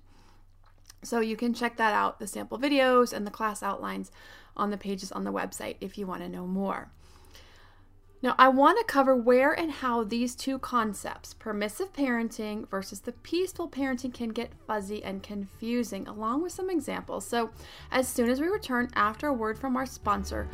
So 1.03 1.19
you 1.19 1.35
can 1.35 1.53
check 1.53 1.75
that 1.75 1.93
out, 1.93 2.19
the 2.19 2.27
sample 2.27 2.57
videos 2.57 3.11
and 3.11 3.27
the 3.27 3.31
class 3.31 3.61
outlines 3.61 4.11
on 4.55 4.69
the 4.69 4.77
pages 4.77 5.11
on 5.11 5.25
the 5.25 5.33
website 5.33 5.75
if 5.81 5.97
you 5.97 6.07
want 6.07 6.21
to 6.21 6.29
know 6.29 6.47
more. 6.47 6.91
Now, 8.21 8.33
I 8.39 8.47
want 8.47 8.79
to 8.79 8.85
cover 8.85 9.15
where 9.15 9.51
and 9.51 9.71
how 9.71 10.03
these 10.03 10.35
two 10.35 10.57
concepts, 10.57 11.33
permissive 11.33 11.93
parenting 11.93 12.67
versus 12.69 13.01
the 13.01 13.11
peaceful 13.11 13.69
parenting, 13.69 14.13
can 14.13 14.29
get 14.29 14.53
fuzzy 14.65 15.03
and 15.03 15.21
confusing, 15.21 16.07
along 16.07 16.41
with 16.41 16.51
some 16.51 16.69
examples. 16.69 17.27
So, 17.27 17.51
as 17.91 18.07
soon 18.07 18.29
as 18.29 18.39
we 18.39 18.47
return 18.47 18.89
after 18.95 19.27
a 19.27 19.33
word 19.33 19.59
from 19.59 19.75
our 19.75 19.85
sponsor, 19.85 20.47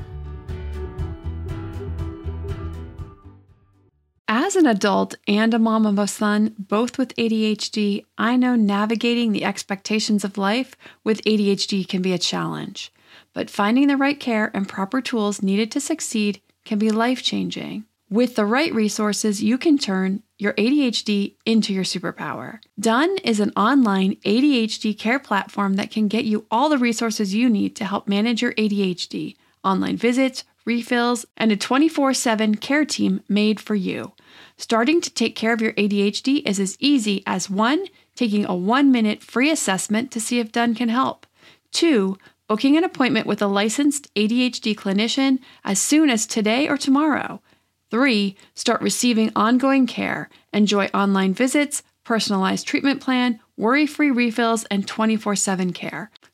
As 4.28 4.56
an 4.56 4.66
adult 4.66 5.16
and 5.28 5.54
a 5.54 5.60
mom 5.60 5.86
of 5.86 6.00
a 6.00 6.08
son, 6.08 6.56
both 6.58 6.98
with 6.98 7.16
ADHD, 7.16 8.06
I 8.18 8.38
know 8.38 8.56
navigating 8.56 9.32
the 9.32 9.44
expectations 9.44 10.24
of 10.24 10.38
life 10.38 10.76
with 11.04 11.22
ADHD 11.26 11.88
can 11.88 12.02
be 12.02 12.14
a 12.14 12.18
challenge. 12.18 12.94
But 13.34 13.50
finding 13.50 13.88
the 13.88 13.98
right 13.98 14.20
care 14.20 14.50
and 14.54 14.68
proper 14.68 15.02
tools 15.02 15.42
needed 15.42 15.70
to 15.72 15.80
succeed 15.80 16.42
can 16.66 16.80
be 16.80 16.92
life 16.92 17.24
changing. 17.24 17.86
With 18.10 18.36
the 18.36 18.46
right 18.46 18.74
resources, 18.74 19.42
you 19.42 19.58
can 19.58 19.78
turn 19.78 20.24
your 20.38 20.52
ADHD 20.54 21.36
into 21.46 21.74
your 21.74 21.86
superpower. 21.86 22.60
Done 22.78 23.18
is 23.24 23.40
an 23.40 23.54
online 23.56 24.16
ADHD 24.26 24.98
care 25.00 25.18
platform 25.18 25.76
that 25.76 25.92
can 25.92 26.10
get 26.10 26.26
you 26.26 26.46
all 26.52 26.68
the 26.68 26.78
resources 26.78 27.34
you 27.34 27.50
need 27.50 27.74
to 27.78 27.86
help 27.86 28.10
manage 28.10 28.42
your 28.42 28.54
ADHD 28.56 29.38
online 29.64 29.96
visits, 29.96 30.44
refills, 30.66 31.26
and 31.38 31.52
a 31.52 31.56
24 31.56 32.14
7 32.14 32.56
care 32.56 32.84
team 32.84 33.22
made 33.30 33.60
for 33.60 33.76
you. 33.76 34.12
Starting 34.58 35.02
to 35.02 35.10
take 35.10 35.36
care 35.36 35.54
of 35.54 35.62
your 35.62 35.74
ADHD 35.74 36.46
is 36.46 36.60
as 36.60 36.78
easy 36.80 37.24
as 37.26 37.50
one, 37.50 37.86
taking 38.16 38.46
a 38.46 38.56
one 38.56 38.92
minute 38.92 39.24
free 39.24 39.50
assessment 39.50 40.12
to 40.12 40.20
see 40.20 40.40
if 40.40 40.52
Done 40.52 40.76
can 40.76 40.90
help, 40.90 41.26
two, 41.72 42.18
booking 42.52 42.76
an 42.76 42.84
appointment 42.84 43.26
with 43.26 43.42
a 43.42 43.48
licensed 43.48 44.14
ADHD 44.14 44.76
clinician 44.76 45.40
as 45.64 45.80
soon 45.80 46.10
as 46.10 46.26
today 46.26 46.68
or 46.68 46.76
tomorrow. 46.76 47.42
3. 47.92 48.36
Start 48.56 48.82
receiving 48.82 49.32
ongoing 49.38 49.88
care. 49.88 50.30
Enjoy 50.52 50.88
online 50.88 51.34
visits, 51.34 51.82
personalized 52.04 52.68
treatment 52.68 53.00
plan, 53.00 53.40
worry 53.56 53.88
free 53.88 54.12
refills, 54.12 54.66
and 54.66 54.86
24 54.86 55.38
7 55.38 55.72
care. 55.72 56.12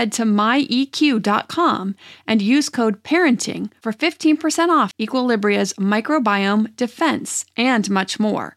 Head 0.00 0.12
to 0.12 0.22
myeq.com 0.22 1.94
and 2.26 2.40
use 2.40 2.70
code 2.70 3.02
PARENTING 3.02 3.70
for 3.82 3.92
15% 3.92 4.68
off 4.70 4.94
Equilibria's 4.98 5.74
microbiome 5.74 6.74
defense 6.74 7.44
and 7.54 7.90
much 7.90 8.18
more. 8.18 8.56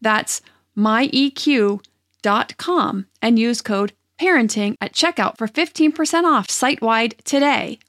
That's 0.00 0.40
myeq.com 0.78 1.82
and 3.20 3.38
use 3.40 3.60
code 3.60 3.92
parenting 4.20 4.76
at 4.80 4.92
checkout 4.92 5.36
for 5.36 5.48
15% 5.48 6.22
off 6.22 6.48
site 6.48 6.80
wide 6.80 7.16
today. 7.24 7.80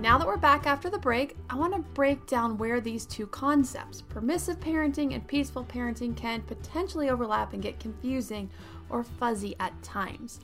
Now 0.00 0.18
that 0.18 0.26
we're 0.26 0.38
back 0.38 0.66
after 0.66 0.90
the 0.90 0.98
break, 0.98 1.36
I 1.50 1.54
want 1.54 1.74
to 1.74 1.80
break 1.92 2.26
down 2.26 2.58
where 2.58 2.80
these 2.80 3.06
two 3.06 3.26
concepts, 3.28 4.00
permissive 4.00 4.58
parenting 4.58 5.14
and 5.14 5.24
peaceful 5.26 5.64
parenting, 5.64 6.16
can 6.16 6.42
potentially 6.42 7.10
overlap 7.10 7.52
and 7.52 7.62
get 7.62 7.78
confusing 7.78 8.50
or 8.90 9.04
fuzzy 9.04 9.54
at 9.58 9.82
times. 9.82 10.40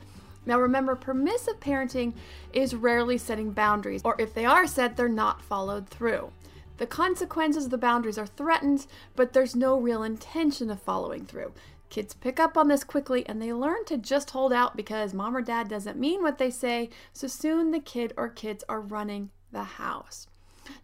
Now, 0.47 0.61
remember, 0.61 0.95
permissive 0.95 1.61
parenting 1.61 2.13
is 2.53 2.75
rarely 2.75 3.17
setting 3.17 3.53
boundaries, 3.53 4.03
or 4.05 4.15
if 4.19 4.35
they 4.35 4.45
are 4.45 4.67
set, 4.67 4.97
they're 4.97 5.09
not 5.09 5.43
followed 5.43 5.89
through. 5.89 6.33
The 6.77 6.87
consequences 6.87 7.67
of 7.67 7.71
the 7.71 7.79
boundaries 7.79 8.19
are 8.19 8.27
threatened, 8.27 8.87
but 9.15 9.33
there's 9.33 9.55
no 9.55 9.79
real 9.79 10.03
intention 10.03 10.71
of 10.71 10.83
following 10.83 11.25
through. 11.25 11.53
Kids 11.89 12.15
pick 12.15 12.41
up 12.41 12.59
on 12.59 12.67
this 12.67 12.83
quickly 12.83 13.25
and 13.29 13.41
they 13.41 13.53
learn 13.53 13.85
to 13.85 13.97
just 13.97 14.31
hold 14.31 14.53
out 14.53 14.77
because 14.77 15.15
mom 15.15 15.37
or 15.37 15.43
dad 15.43 15.69
doesn't 15.69 15.99
mean 15.99 16.23
what 16.23 16.39
they 16.39 16.51
say, 16.51 16.91
so 17.13 17.29
soon 17.29 17.71
the 17.71 17.79
kid 17.79 18.13
or 18.17 18.29
kids 18.29 18.65
are 18.69 18.81
running 18.81 19.31
the 19.53 19.63
house. 19.63 20.27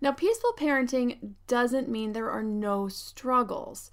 Now, 0.00 0.12
peaceful 0.12 0.52
parenting 0.56 1.32
doesn't 1.48 1.88
mean 1.88 2.12
there 2.12 2.30
are 2.30 2.42
no 2.42 2.86
struggles. 2.86 3.90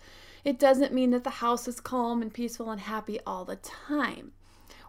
It 0.47 0.59
doesn't 0.59 0.93
mean 0.93 1.09
that 1.09 1.25
the 1.25 1.29
house 1.29 1.67
is 1.67 1.81
calm 1.81 2.21
and 2.21 2.33
peaceful 2.33 2.71
and 2.71 2.79
happy 2.79 3.19
all 3.27 3.43
the 3.43 3.57
time. 3.57 4.31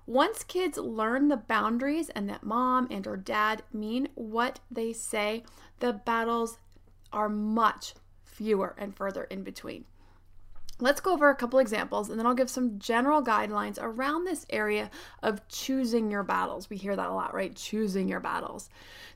Once 0.06 0.44
kids 0.44 0.78
learn 0.78 1.26
the 1.26 1.36
boundaries 1.36 2.10
and 2.10 2.28
that 2.28 2.44
mom 2.44 2.86
and 2.92 3.04
or 3.08 3.16
dad 3.16 3.64
mean 3.72 4.08
what 4.14 4.60
they 4.70 4.92
say, 4.92 5.42
the 5.80 5.92
battles 5.92 6.58
are 7.12 7.28
much 7.28 7.94
fewer 8.22 8.76
and 8.78 8.94
further 8.94 9.24
in 9.24 9.42
between. 9.42 9.84
Let's 10.78 11.00
go 11.00 11.12
over 11.12 11.28
a 11.28 11.34
couple 11.34 11.58
examples 11.58 12.08
and 12.08 12.20
then 12.20 12.26
I'll 12.28 12.34
give 12.34 12.50
some 12.50 12.78
general 12.78 13.20
guidelines 13.20 13.82
around 13.82 14.26
this 14.26 14.46
area 14.50 14.92
of 15.24 15.46
choosing 15.48 16.08
your 16.08 16.22
battles. 16.22 16.70
We 16.70 16.76
hear 16.76 16.94
that 16.94 17.10
a 17.10 17.12
lot, 17.12 17.34
right? 17.34 17.56
Choosing 17.56 18.08
your 18.08 18.20
battles. 18.20 18.70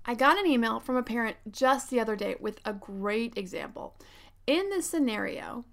I 0.04 0.14
got 0.16 0.40
an 0.40 0.50
email 0.50 0.80
from 0.80 0.96
a 0.96 1.04
parent 1.04 1.36
just 1.52 1.88
the 1.88 2.00
other 2.00 2.16
day 2.16 2.34
with 2.40 2.58
a 2.64 2.72
great 2.72 3.38
example. 3.38 3.94
In 4.48 4.70
this 4.70 4.86
scenario, 4.86 5.64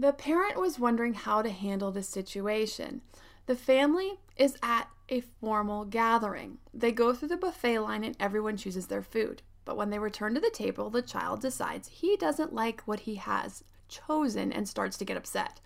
the 0.00 0.12
parent 0.14 0.58
was 0.58 0.78
wondering 0.78 1.12
how 1.12 1.42
to 1.42 1.50
handle 1.50 1.92
the 1.92 2.02
situation. 2.02 3.02
The 3.44 3.54
family 3.54 4.18
is 4.34 4.56
at 4.62 4.88
a 5.10 5.20
formal 5.20 5.84
gathering. 5.84 6.56
They 6.72 6.90
go 6.90 7.12
through 7.12 7.28
the 7.28 7.36
buffet 7.36 7.80
line 7.80 8.02
and 8.02 8.16
everyone 8.18 8.56
chooses 8.56 8.86
their 8.86 9.02
food. 9.02 9.42
But 9.66 9.76
when 9.76 9.90
they 9.90 9.98
return 9.98 10.32
to 10.34 10.40
the 10.40 10.48
table, 10.48 10.88
the 10.88 11.02
child 11.02 11.42
decides 11.42 11.88
he 11.88 12.16
doesn't 12.16 12.54
like 12.54 12.80
what 12.82 13.00
he 13.00 13.16
has 13.16 13.62
chosen 13.88 14.52
and 14.52 14.66
starts 14.66 14.96
to 14.96 15.04
get 15.04 15.18
upset. 15.18 15.60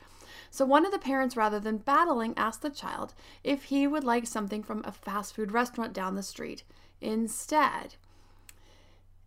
So 0.51 0.65
one 0.65 0.85
of 0.85 0.91
the 0.91 0.99
parents, 0.99 1.37
rather 1.37 1.61
than 1.61 1.79
battling, 1.79 2.35
asked 2.37 2.63
the 2.63 2.71
child 2.71 3.15
if 3.45 3.65
he 3.65 3.87
would 3.87 4.05
like 4.05 4.27
something 4.27 4.65
from 4.65 4.83
a 4.85 4.91
fast 4.91 5.37
food 5.37 5.53
restaurant 5.53 5.93
down 5.93 6.17
the 6.17 6.25
street 6.25 6.65
instead. 7.01 7.95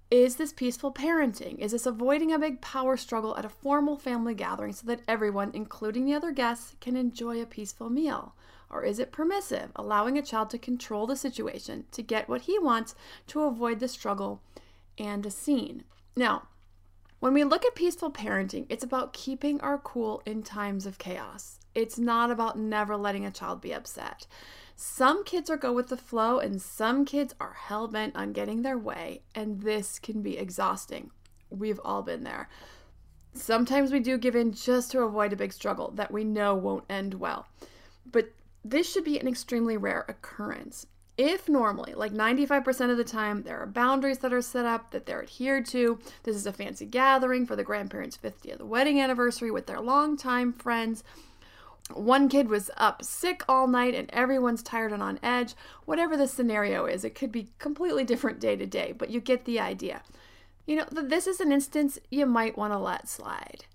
Is 0.10 0.38
this 0.38 0.54
peaceful 0.54 0.94
parenting? 0.94 1.60
Is 1.60 1.74
this 1.74 1.86
avoiding 1.86 2.32
a 2.32 2.40
big 2.40 2.62
power 2.62 2.96
struggle 2.96 3.36
at 3.36 3.44
a 3.44 3.50
formal 3.50 3.98
family 3.98 4.34
gathering 4.34 4.72
so 4.72 4.88
that 4.88 5.02
everyone, 5.06 5.52
including 5.54 6.06
the 6.06 6.14
other 6.14 6.32
guests, 6.32 6.76
can 6.80 6.96
enjoy 6.96 7.42
a 7.42 7.46
peaceful 7.46 7.90
meal? 7.90 8.34
Or 8.70 8.86
is 8.86 9.00
it 9.00 9.12
permissive, 9.12 9.72
allowing 9.76 10.18
a 10.18 10.22
child 10.22 10.50
to 10.52 10.58
control 10.58 11.08
the 11.08 11.18
situation, 11.18 11.86
to 11.92 12.02
get 12.02 12.30
what 12.30 12.44
he 12.44 12.58
wants, 12.58 12.96
to 13.28 13.42
avoid 13.42 13.80
the 13.80 13.90
struggle 13.90 14.42
and 14.98 15.26
a 15.26 15.32
scene? 15.32 15.84
Now, 16.16 16.48
when 17.20 17.34
we 17.34 17.44
look 17.44 17.66
at 17.66 17.76
peaceful 17.76 18.12
parenting, 18.12 18.66
it's 18.70 18.86
about 18.86 19.12
keeping 19.12 19.60
our 19.60 19.78
cool 19.78 20.22
in 20.26 20.42
times 20.42 20.86
of 20.86 21.00
chaos. 21.00 21.60
It's 21.76 22.00
not 22.00 22.32
about 22.32 22.58
never 22.58 22.96
letting 22.96 23.26
a 23.26 23.32
child 23.32 23.60
be 23.60 23.74
upset. 23.74 24.26
Some 24.80 25.24
kids 25.24 25.50
are 25.50 25.58
go 25.58 25.74
with 25.74 25.88
the 25.88 25.98
flow, 25.98 26.38
and 26.38 26.62
some 26.62 27.04
kids 27.04 27.34
are 27.40 27.54
hell 27.54 27.88
bent 27.88 28.16
on 28.16 28.32
getting 28.32 28.62
their 28.62 28.78
way, 28.78 29.24
and 29.34 29.62
this 29.62 29.98
can 29.98 30.22
be 30.22 30.38
exhausting. 30.38 31.10
We've 31.50 31.80
all 31.84 32.04
been 32.04 32.24
there. 32.24 32.48
Sometimes 33.34 33.92
we 33.92 34.00
do 34.00 34.20
give 34.20 34.36
in 34.36 34.52
just 34.52 34.92
to 34.92 35.02
avoid 35.02 35.34
a 35.34 35.36
big 35.36 35.52
struggle 35.52 35.92
that 35.96 36.12
we 36.12 36.24
know 36.24 36.54
won't 36.54 36.84
end 36.92 37.16
well. 37.16 37.48
But 38.06 38.34
this 38.64 38.92
should 38.92 39.04
be 39.04 39.20
an 39.20 39.28
extremely 39.28 39.78
rare 39.78 40.06
occurrence. 40.08 40.86
If 41.18 41.50
normally, 41.50 41.96
like 41.96 42.12
95% 42.12 42.92
of 42.92 42.98
the 42.98 43.04
time, 43.04 43.42
there 43.42 43.60
are 43.60 43.66
boundaries 43.66 44.20
that 44.20 44.32
are 44.32 44.44
set 44.44 44.66
up 44.66 44.92
that 44.92 45.08
they're 45.08 45.24
adhered 45.24 45.66
to, 45.68 45.98
this 46.22 46.36
is 46.36 46.46
a 46.46 46.54
fancy 46.54 46.86
gathering 46.86 47.48
for 47.48 47.56
the 47.56 47.64
grandparents' 47.64 48.16
50th 48.16 48.62
wedding 48.62 49.02
anniversary 49.02 49.50
with 49.50 49.66
their 49.66 49.82
longtime 49.82 50.54
friends. 50.54 51.04
One 51.94 52.28
kid 52.28 52.50
was 52.50 52.70
up 52.78 53.04
sick 53.04 53.44
all 53.48 53.68
night 53.68 53.96
and 53.96 54.10
everyone's 54.12 54.62
tired 54.62 54.92
and 54.92 55.02
on 55.02 55.20
edge. 55.24 55.56
Whatever 55.86 56.18
the 56.18 56.28
scenario 56.28 56.86
is, 56.86 57.06
it 57.06 57.16
could 57.16 57.32
be 57.32 57.50
completely 57.60 58.04
different 58.04 58.40
day 58.40 58.56
to 58.56 58.66
day, 58.66 58.94
but 58.98 59.10
you 59.10 59.22
get 59.22 59.46
the 59.46 59.60
idea. 59.60 60.02
You 60.66 60.78
know, 60.78 60.86
this 60.92 61.28
is 61.28 61.40
an 61.40 61.52
instance 61.52 61.98
you 62.12 62.26
might 62.26 62.58
want 62.58 62.74
to 62.74 62.78
let 62.78 63.08
slide. 63.08 63.66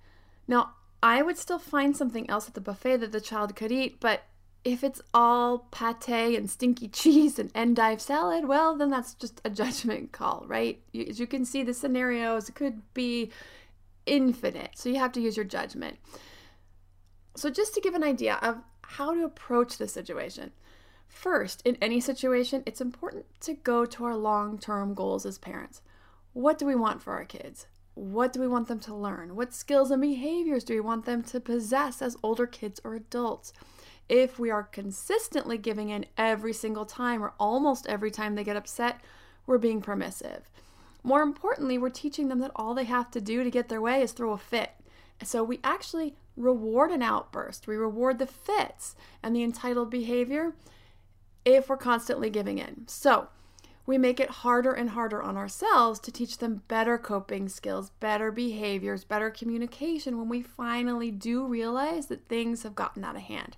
Now, 0.47 0.75
I 1.03 1.23
would 1.23 1.39
still 1.39 1.59
find 1.59 1.97
something 1.97 2.29
else 2.29 2.47
at 2.47 2.55
the 2.55 2.61
buffet 2.61 2.99
that 2.99 3.13
the 3.13 3.21
child 3.21 3.57
could 3.57 3.73
eat, 3.73 3.99
but 3.99 4.25
if 4.65 4.85
it's 4.85 5.01
all 5.13 5.67
pate 5.71 6.39
and 6.39 6.49
stinky 6.49 6.89
cheese 6.93 7.39
and 7.39 7.51
endive 7.55 8.01
salad, 8.01 8.45
well, 8.47 8.77
then 8.77 8.91
that's 8.91 9.15
just 9.15 9.41
a 9.45 9.51
judgment 9.51 10.13
call, 10.13 10.45
right? 10.47 10.81
As 10.95 11.19
you 11.19 11.27
can 11.27 11.45
see, 11.45 11.63
the 11.63 11.75
scenarios 11.75 12.51
could 12.51 12.83
be 12.95 13.31
infinite, 14.07 14.71
so 14.75 14.89
you 14.89 14.99
have 14.99 15.13
to 15.13 15.21
use 15.21 15.37
your 15.37 15.45
judgment. 15.45 15.99
So, 17.35 17.51
just 17.51 17.75
to 17.75 17.81
give 17.81 17.95
an 17.95 18.05
idea 18.05 18.39
of 18.43 18.59
how 18.83 19.15
to 19.15 19.25
approach 19.25 19.79
the 19.79 19.89
situation, 19.89 20.53
first, 21.09 21.63
in 21.65 21.77
any 21.81 22.01
situation, 22.01 22.63
it's 22.67 22.81
important 22.81 23.25
to 23.41 23.55
go 23.55 23.85
to 23.87 24.05
our 24.05 24.17
long 24.17 24.59
term 24.59 24.95
goals 24.95 25.25
as 25.25 25.39
parents. 25.39 25.83
What 26.33 26.59
do 26.59 26.67
we 26.67 26.75
want 26.75 27.03
for 27.03 27.13
our 27.15 27.25
kids? 27.25 27.67
What 27.95 28.33
do 28.33 28.41
we 28.41 28.49
want 28.49 28.69
them 28.69 28.81
to 28.81 28.95
learn? 28.95 29.37
What 29.37 29.53
skills 29.53 29.91
and 29.91 30.01
behaviors 30.01 30.65
do 30.65 30.75
we 30.75 30.81
want 30.81 31.05
them 31.05 31.23
to 31.25 31.41
possess 31.41 32.01
as 32.01 32.17
older 32.23 32.47
kids 32.47 32.81
or 32.85 32.95
adults? 32.95 33.53
If 34.09 34.39
we 34.39 34.51
are 34.51 34.63
consistently 34.63 35.59
giving 35.59 35.91
in 35.91 36.07
every 36.17 36.53
single 36.53 36.87
time 36.87 37.23
or 37.23 37.35
almost 37.39 37.87
every 37.87 38.11
time 38.11 38.35
they 38.35 38.45
get 38.45 38.57
upset, 38.57 39.01
we're 39.47 39.59
being 39.59 39.83
permissive. 39.83 40.51
More 41.03 41.23
importantly, 41.23 41.79
we're 41.79 41.91
teaching 41.91 42.29
them 42.29 42.39
that 42.39 42.53
all 42.57 42.75
they 42.75 42.85
have 42.85 43.11
to 43.11 43.21
do 43.21 43.45
to 43.45 43.51
get 43.51 43.69
their 43.69 43.81
way 43.81 44.03
is 44.03 44.13
throw 44.13 44.33
a 44.33 44.39
fit. 44.39 44.71
So 45.23 45.43
we 45.43 45.61
actually 45.63 46.15
reward 46.37 46.91
an 46.91 47.03
outburst. 47.03 47.67
We 47.67 47.77
reward 47.77 48.19
the 48.19 48.27
fits 48.27 48.95
and 49.23 49.35
the 49.35 49.43
entitled 49.43 49.91
behavior 49.91 50.55
if 51.45 51.69
we're 51.69 51.77
constantly 51.77 52.31
giving 52.31 52.59
in. 52.59 52.85
So 52.87 53.29
we 53.85 53.99
make 53.99 54.21
it 54.21 54.31
harder 54.31 54.73
and 54.73 54.91
harder 54.91 55.23
on 55.23 55.37
ourselves 55.37 55.99
to 56.01 56.13
teach 56.13 56.39
them 56.39 56.63
better 56.69 56.97
coping 56.99 57.49
skills, 57.49 57.91
better 57.99 58.31
behaviors, 58.31 59.05
better 59.05 59.31
communication 59.31 60.19
when 60.19 60.29
we 60.29 60.43
finally 60.43 61.11
do 61.11 61.45
realize 61.45 62.07
that 62.07 62.29
things 62.29 62.63
have 62.63 62.77
gotten 62.77 63.05
out 63.05 63.17
of 63.17 63.23
hand. 63.23 63.57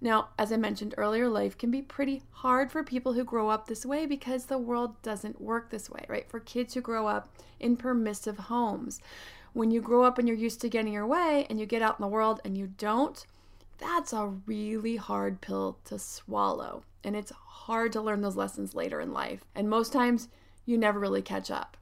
Now, 0.00 0.28
as 0.38 0.52
I 0.52 0.56
mentioned 0.56 0.94
earlier, 0.98 1.28
life 1.28 1.56
can 1.56 1.70
be 1.70 1.80
pretty 1.80 2.22
hard 2.30 2.70
for 2.70 2.82
people 2.82 3.12
who 3.12 3.24
grow 3.24 3.48
up 3.48 3.66
this 3.66 3.86
way 3.86 4.06
because 4.06 4.46
the 4.46 4.58
world 4.58 5.00
doesn't 5.02 5.40
work 5.40 5.70
this 5.70 5.88
way, 5.88 6.04
right? 6.08 6.28
For 6.28 6.40
kids 6.40 6.74
who 6.74 6.80
grow 6.80 7.06
up 7.06 7.28
in 7.60 7.76
permissive 7.76 8.38
homes. 8.38 9.00
When 9.54 9.70
you 9.70 9.80
grow 9.80 10.02
up 10.02 10.18
and 10.18 10.26
you're 10.26 10.36
used 10.36 10.60
to 10.62 10.68
getting 10.68 10.92
your 10.92 11.06
way 11.06 11.46
and 11.48 11.60
you 11.60 11.64
get 11.64 11.80
out 11.80 11.98
in 11.98 12.02
the 12.02 12.08
world 12.08 12.40
and 12.44 12.58
you 12.58 12.66
don't, 12.66 13.24
that's 13.78 14.12
a 14.12 14.26
really 14.26 14.96
hard 14.96 15.40
pill 15.40 15.78
to 15.84 15.96
swallow. 15.96 16.82
And 17.04 17.14
it's 17.14 17.30
hard 17.30 17.92
to 17.92 18.00
learn 18.00 18.20
those 18.20 18.36
lessons 18.36 18.74
later 18.74 19.00
in 19.00 19.12
life. 19.12 19.44
And 19.54 19.70
most 19.70 19.92
times, 19.92 20.28
you 20.66 20.76
never 20.76 20.98
really 20.98 21.22
catch 21.22 21.52
up. 21.52 21.76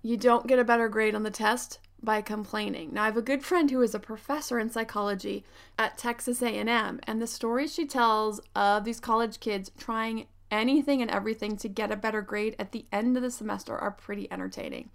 You 0.00 0.16
don't 0.16 0.46
get 0.46 0.60
a 0.60 0.64
better 0.64 0.88
grade 0.88 1.16
on 1.16 1.24
the 1.24 1.30
test 1.30 1.80
by 2.00 2.20
complaining. 2.20 2.92
Now 2.92 3.02
I 3.02 3.06
have 3.06 3.16
a 3.16 3.22
good 3.22 3.44
friend 3.44 3.68
who 3.68 3.82
is 3.82 3.92
a 3.92 3.98
professor 3.98 4.60
in 4.60 4.70
psychology 4.70 5.44
at 5.76 5.98
Texas 5.98 6.40
A&M 6.40 7.00
and 7.02 7.20
the 7.20 7.26
stories 7.26 7.74
she 7.74 7.84
tells 7.84 8.40
of 8.54 8.84
these 8.84 9.00
college 9.00 9.40
kids 9.40 9.72
trying 9.76 10.26
anything 10.52 11.02
and 11.02 11.10
everything 11.10 11.56
to 11.56 11.68
get 11.68 11.90
a 11.90 11.96
better 11.96 12.22
grade 12.22 12.54
at 12.60 12.70
the 12.70 12.86
end 12.92 13.16
of 13.16 13.24
the 13.24 13.30
semester 13.32 13.76
are 13.76 13.90
pretty 13.90 14.30
entertaining. 14.30 14.90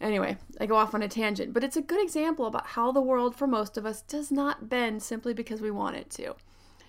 Anyway, 0.00 0.36
I 0.60 0.66
go 0.66 0.76
off 0.76 0.94
on 0.94 1.02
a 1.02 1.08
tangent, 1.08 1.52
but 1.52 1.64
it's 1.64 1.76
a 1.76 1.82
good 1.82 2.00
example 2.00 2.46
about 2.46 2.68
how 2.68 2.92
the 2.92 3.00
world 3.00 3.34
for 3.34 3.46
most 3.46 3.76
of 3.76 3.84
us 3.84 4.02
does 4.02 4.30
not 4.30 4.68
bend 4.68 5.02
simply 5.02 5.34
because 5.34 5.60
we 5.60 5.70
want 5.70 5.96
it 5.96 6.08
to. 6.10 6.36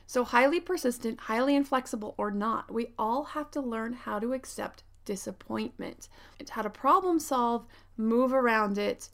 So, 0.06 0.24
highly 0.24 0.60
persistent, 0.60 1.22
highly 1.22 1.56
inflexible, 1.56 2.16
or 2.18 2.32
not, 2.32 2.72
we 2.72 2.94
all 2.98 3.24
have 3.24 3.52
to 3.52 3.62
learn 3.62 3.94
how 3.94 4.20
to 4.20 4.34
accept 4.34 4.84
disappointment. 5.06 6.08
It's 6.40 6.52
how 6.52 6.62
to 6.62 6.70
problem 6.70 7.20
solve, 7.20 7.66
move 7.98 8.34
around 8.34 8.78
it, 8.78 9.10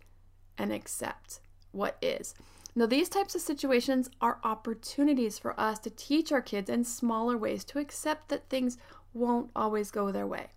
and 0.58 0.72
accept 0.72 1.40
what 1.72 1.98
is. 2.02 2.34
Now, 2.76 2.86
these 2.86 3.08
types 3.08 3.36
of 3.36 3.42
situations 3.42 4.10
are 4.20 4.40
opportunities 4.44 5.40
for 5.40 5.58
us 5.60 5.80
to 5.80 5.90
teach 5.90 6.32
our 6.34 6.42
kids 6.42 6.70
in 6.70 6.84
smaller 6.84 7.38
ways 7.38 7.64
to 7.66 7.80
accept 7.80 8.28
that 8.30 8.50
things 8.50 8.78
won't 9.14 9.52
always 9.56 9.92
go 9.92 10.12
their 10.12 10.28
way. 10.28 10.48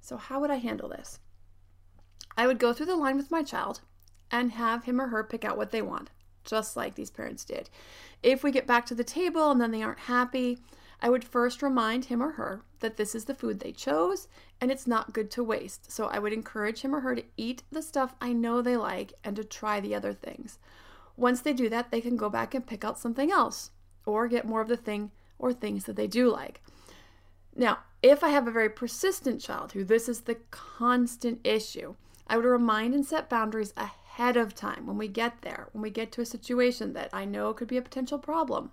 So, 0.00 0.16
how 0.16 0.40
would 0.40 0.50
I 0.50 0.56
handle 0.56 0.88
this? 0.88 1.20
I 2.36 2.46
would 2.46 2.58
go 2.58 2.72
through 2.72 2.86
the 2.86 2.96
line 2.96 3.16
with 3.16 3.30
my 3.30 3.42
child 3.42 3.80
and 4.30 4.52
have 4.52 4.84
him 4.84 5.00
or 5.00 5.08
her 5.08 5.22
pick 5.22 5.44
out 5.44 5.56
what 5.56 5.70
they 5.70 5.82
want. 5.82 6.10
just 6.44 6.76
like 6.76 6.94
these 6.94 7.10
parents 7.10 7.44
did. 7.44 7.70
If 8.22 8.42
we 8.42 8.50
get 8.50 8.66
back 8.66 8.86
to 8.86 8.94
the 8.94 9.04
table 9.04 9.50
and 9.50 9.60
then 9.60 9.70
they 9.70 9.82
aren't 9.82 10.00
happy, 10.00 10.58
I 11.00 11.10
would 11.10 11.24
first 11.24 11.62
remind 11.62 12.06
him 12.06 12.22
or 12.22 12.32
her 12.32 12.62
that 12.80 12.96
this 12.96 13.14
is 13.14 13.24
the 13.24 13.34
food 13.34 13.60
they 13.60 13.72
chose 13.72 14.28
and 14.60 14.70
it's 14.70 14.86
not 14.86 15.12
good 15.12 15.30
to 15.32 15.42
waste. 15.44 15.90
So 15.90 16.06
I 16.06 16.18
would 16.18 16.32
encourage 16.32 16.82
him 16.82 16.94
or 16.94 17.00
her 17.00 17.14
to 17.14 17.24
eat 17.36 17.62
the 17.70 17.82
stuff 17.82 18.14
I 18.20 18.32
know 18.32 18.62
they 18.62 18.76
like 18.76 19.12
and 19.24 19.34
to 19.36 19.44
try 19.44 19.80
the 19.80 19.94
other 19.94 20.12
things. 20.12 20.58
Once 21.16 21.40
they 21.40 21.52
do 21.52 21.68
that, 21.68 21.90
they 21.90 22.00
can 22.00 22.16
go 22.16 22.30
back 22.30 22.54
and 22.54 22.66
pick 22.66 22.84
out 22.84 22.98
something 22.98 23.30
else 23.30 23.70
or 24.06 24.28
get 24.28 24.46
more 24.46 24.60
of 24.60 24.68
the 24.68 24.76
thing 24.76 25.10
or 25.38 25.52
things 25.52 25.84
that 25.84 25.96
they 25.96 26.06
do 26.06 26.30
like. 26.30 26.62
Now, 27.54 27.80
if 28.02 28.24
I 28.24 28.28
have 28.30 28.48
a 28.48 28.52
very 28.52 28.70
persistent 28.70 29.40
child 29.40 29.72
who 29.72 29.84
this 29.84 30.08
is 30.08 30.22
the 30.22 30.36
constant 30.50 31.40
issue, 31.44 31.94
I 32.32 32.36
would 32.36 32.46
remind 32.46 32.94
and 32.94 33.04
set 33.04 33.28
boundaries 33.28 33.74
ahead 33.76 34.38
of 34.38 34.54
time 34.54 34.86
when 34.86 34.96
we 34.96 35.06
get 35.06 35.42
there, 35.42 35.68
when 35.72 35.82
we 35.82 35.90
get 35.90 36.10
to 36.12 36.22
a 36.22 36.26
situation 36.26 36.94
that 36.94 37.10
I 37.12 37.26
know 37.26 37.52
could 37.52 37.68
be 37.68 37.76
a 37.76 37.82
potential 37.82 38.18
problem. 38.18 38.70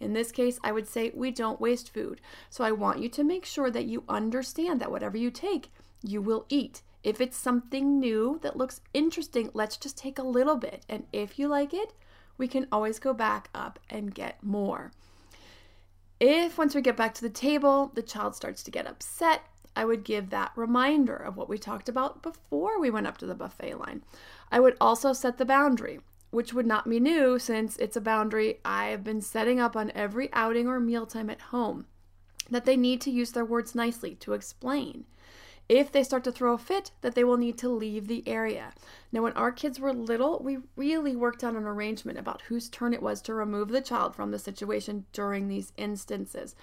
In 0.00 0.14
this 0.14 0.32
case, 0.32 0.58
I 0.64 0.72
would 0.72 0.88
say 0.88 1.12
we 1.14 1.30
don't 1.30 1.60
waste 1.60 1.94
food. 1.94 2.20
So 2.50 2.64
I 2.64 2.72
want 2.72 2.98
you 2.98 3.08
to 3.10 3.22
make 3.22 3.44
sure 3.44 3.70
that 3.70 3.84
you 3.84 4.02
understand 4.08 4.80
that 4.80 4.90
whatever 4.90 5.16
you 5.16 5.30
take, 5.30 5.70
you 6.02 6.20
will 6.20 6.44
eat. 6.48 6.82
If 7.04 7.20
it's 7.20 7.36
something 7.36 8.00
new 8.00 8.40
that 8.42 8.56
looks 8.56 8.80
interesting, 8.92 9.50
let's 9.54 9.76
just 9.76 9.96
take 9.96 10.18
a 10.18 10.24
little 10.24 10.56
bit. 10.56 10.84
And 10.88 11.04
if 11.12 11.38
you 11.38 11.46
like 11.46 11.72
it, 11.72 11.92
we 12.36 12.48
can 12.48 12.66
always 12.72 12.98
go 12.98 13.14
back 13.14 13.48
up 13.54 13.78
and 13.88 14.12
get 14.12 14.42
more. 14.42 14.90
If 16.18 16.58
once 16.58 16.74
we 16.74 16.80
get 16.80 16.96
back 16.96 17.14
to 17.14 17.22
the 17.22 17.30
table, 17.30 17.92
the 17.94 18.02
child 18.02 18.34
starts 18.34 18.64
to 18.64 18.72
get 18.72 18.88
upset, 18.88 19.42
I 19.78 19.84
would 19.84 20.02
give 20.02 20.30
that 20.30 20.50
reminder 20.56 21.14
of 21.14 21.36
what 21.36 21.48
we 21.48 21.56
talked 21.56 21.88
about 21.88 22.20
before 22.20 22.80
we 22.80 22.90
went 22.90 23.06
up 23.06 23.16
to 23.18 23.26
the 23.26 23.34
buffet 23.34 23.78
line. 23.78 24.02
I 24.50 24.58
would 24.58 24.76
also 24.80 25.12
set 25.12 25.38
the 25.38 25.44
boundary 25.44 26.00
which 26.30 26.52
would 26.52 26.66
not 26.66 26.88
be 26.88 27.00
new 27.00 27.38
since 27.38 27.76
it's 27.76 27.96
a 27.96 28.00
boundary 28.00 28.58
I 28.64 28.86
have 28.86 29.02
been 29.02 29.20
setting 29.20 29.58
up 29.58 29.76
on 29.76 29.92
every 29.94 30.32
outing 30.32 30.68
or 30.68 30.80
mealtime 30.80 31.30
at 31.30 31.40
home. 31.40 31.86
That 32.50 32.64
they 32.64 32.76
need 32.76 33.00
to 33.02 33.10
use 33.10 33.32
their 33.32 33.44
words 33.44 33.74
nicely 33.74 34.14
to 34.16 34.32
explain. 34.32 35.04
If 35.68 35.92
they 35.92 36.02
start 36.02 36.24
to 36.24 36.32
throw 36.32 36.54
a 36.54 36.58
fit, 36.58 36.90
that 37.02 37.14
they 37.14 37.24
will 37.24 37.36
need 37.36 37.58
to 37.58 37.68
leave 37.68 38.08
the 38.08 38.26
area. 38.26 38.72
Now, 39.12 39.22
when 39.22 39.34
our 39.34 39.52
kids 39.52 39.78
were 39.78 39.92
little, 39.92 40.40
we 40.42 40.58
really 40.76 41.14
worked 41.14 41.44
out 41.44 41.54
an 41.54 41.64
arrangement 41.64 42.18
about 42.18 42.42
whose 42.42 42.68
turn 42.68 42.94
it 42.94 43.02
was 43.02 43.20
to 43.22 43.34
remove 43.34 43.68
the 43.68 43.82
child 43.82 44.14
from 44.14 44.30
the 44.30 44.38
situation 44.38 45.04
during 45.12 45.48
these 45.48 45.72
instances. 45.76 46.56